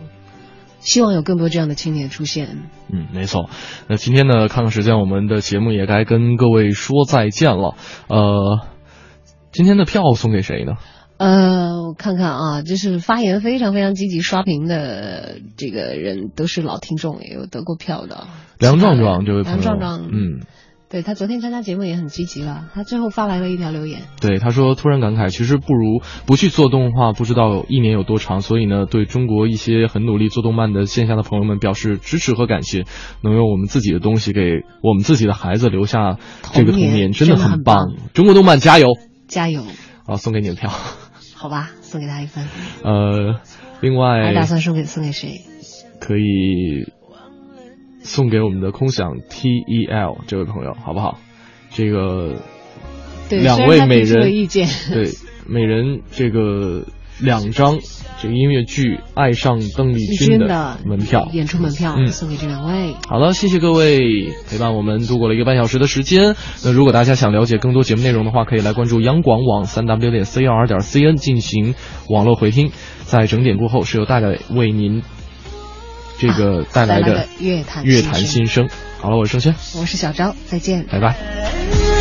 [0.79, 2.69] 希望有更多这样的青年出现。
[2.91, 3.49] 嗯，没错。
[3.87, 7.75] 那今天呢，看看时间，我们的节目也该跟各位说再见了。
[8.09, 8.59] 呃，
[9.53, 10.73] 今天的票送给谁呢？
[11.15, 18.27] 呃，我看看啊，就是发言非常非常积极刷屏的这个人，都是老听众，也有得过票的。
[18.59, 20.41] 梁壮壮这位朋友，梁壮壮，嗯，
[20.93, 24.03] 对他昨天参加节目也很积极了，他最后发来了一条留言。
[24.21, 28.41] 对，他说突然感慨，其实不如不去做动画，不知道一年有多长。
[28.41, 32.83] 所以呢，对中国一些很努力做动漫的线下的朋友们表示支持和感谢，
[33.23, 34.41] 能用我们自己的东西给
[34.83, 36.19] 我们自己的孩子留下
[36.53, 37.95] 这个童童年年，真的很棒。
[38.13, 38.89] 中国动漫加油！
[39.27, 39.63] 加油，
[40.05, 40.69] 啊，送给你的票。
[41.33, 42.45] 好吧，送给他一份。
[42.83, 43.39] 呃，
[43.81, 45.41] 另外还打算送给送给谁？
[45.99, 46.85] 可以
[48.03, 51.17] 送给我们的空想 T E L 这位朋友，好不好？
[51.71, 52.35] 这个
[53.29, 55.09] 对两位美人了意见 对
[55.47, 56.85] 每人这个
[57.19, 57.79] 两张
[58.21, 61.27] 这个音乐剧《爱上邓丽丽君》的君的门票。
[61.31, 62.95] 演出门票、嗯送给这两位。
[63.07, 63.99] 好了，谢谢各位
[64.49, 66.35] 陪伴我们度过了一个半小时的时间。
[66.63, 71.75] 那如果大家想了解更多节目内容的话，可以来关注央广网三 w 点 c r 点 c n 进行
[72.09, 72.71] 网络回听。
[73.05, 75.03] 在整点过后，是由大概为您
[76.17, 78.69] 这个带来的乐坛乐坛新生。
[78.99, 81.92] 好了，我是盛轩，我是小昭，再见，拜拜。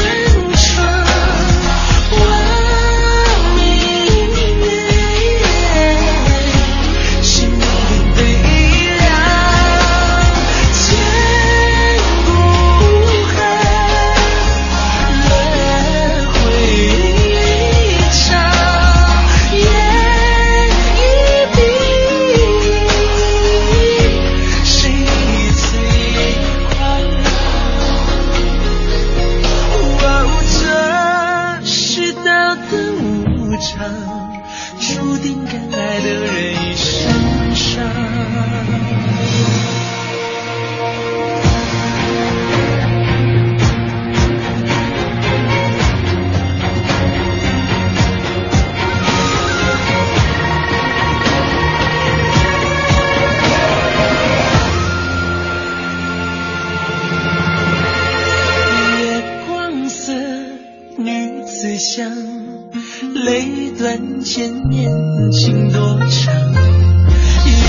[64.34, 64.90] 千年
[65.30, 66.34] 情多长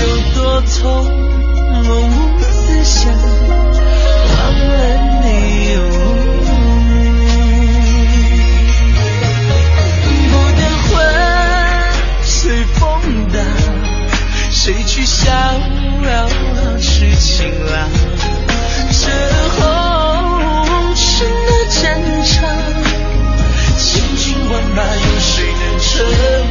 [0.34, 0.82] 多痛
[1.84, 4.38] 我无思想忘
[4.70, 4.72] 了
[5.20, 5.26] 你
[10.30, 10.90] 不等魂
[12.22, 12.80] 随风
[13.30, 13.36] 荡
[14.50, 15.30] 谁去笑
[16.80, 17.90] 痴情郎
[18.90, 19.10] 这
[19.50, 19.60] 红
[20.94, 22.32] 尘的战场
[23.76, 26.43] 千军万马有谁能称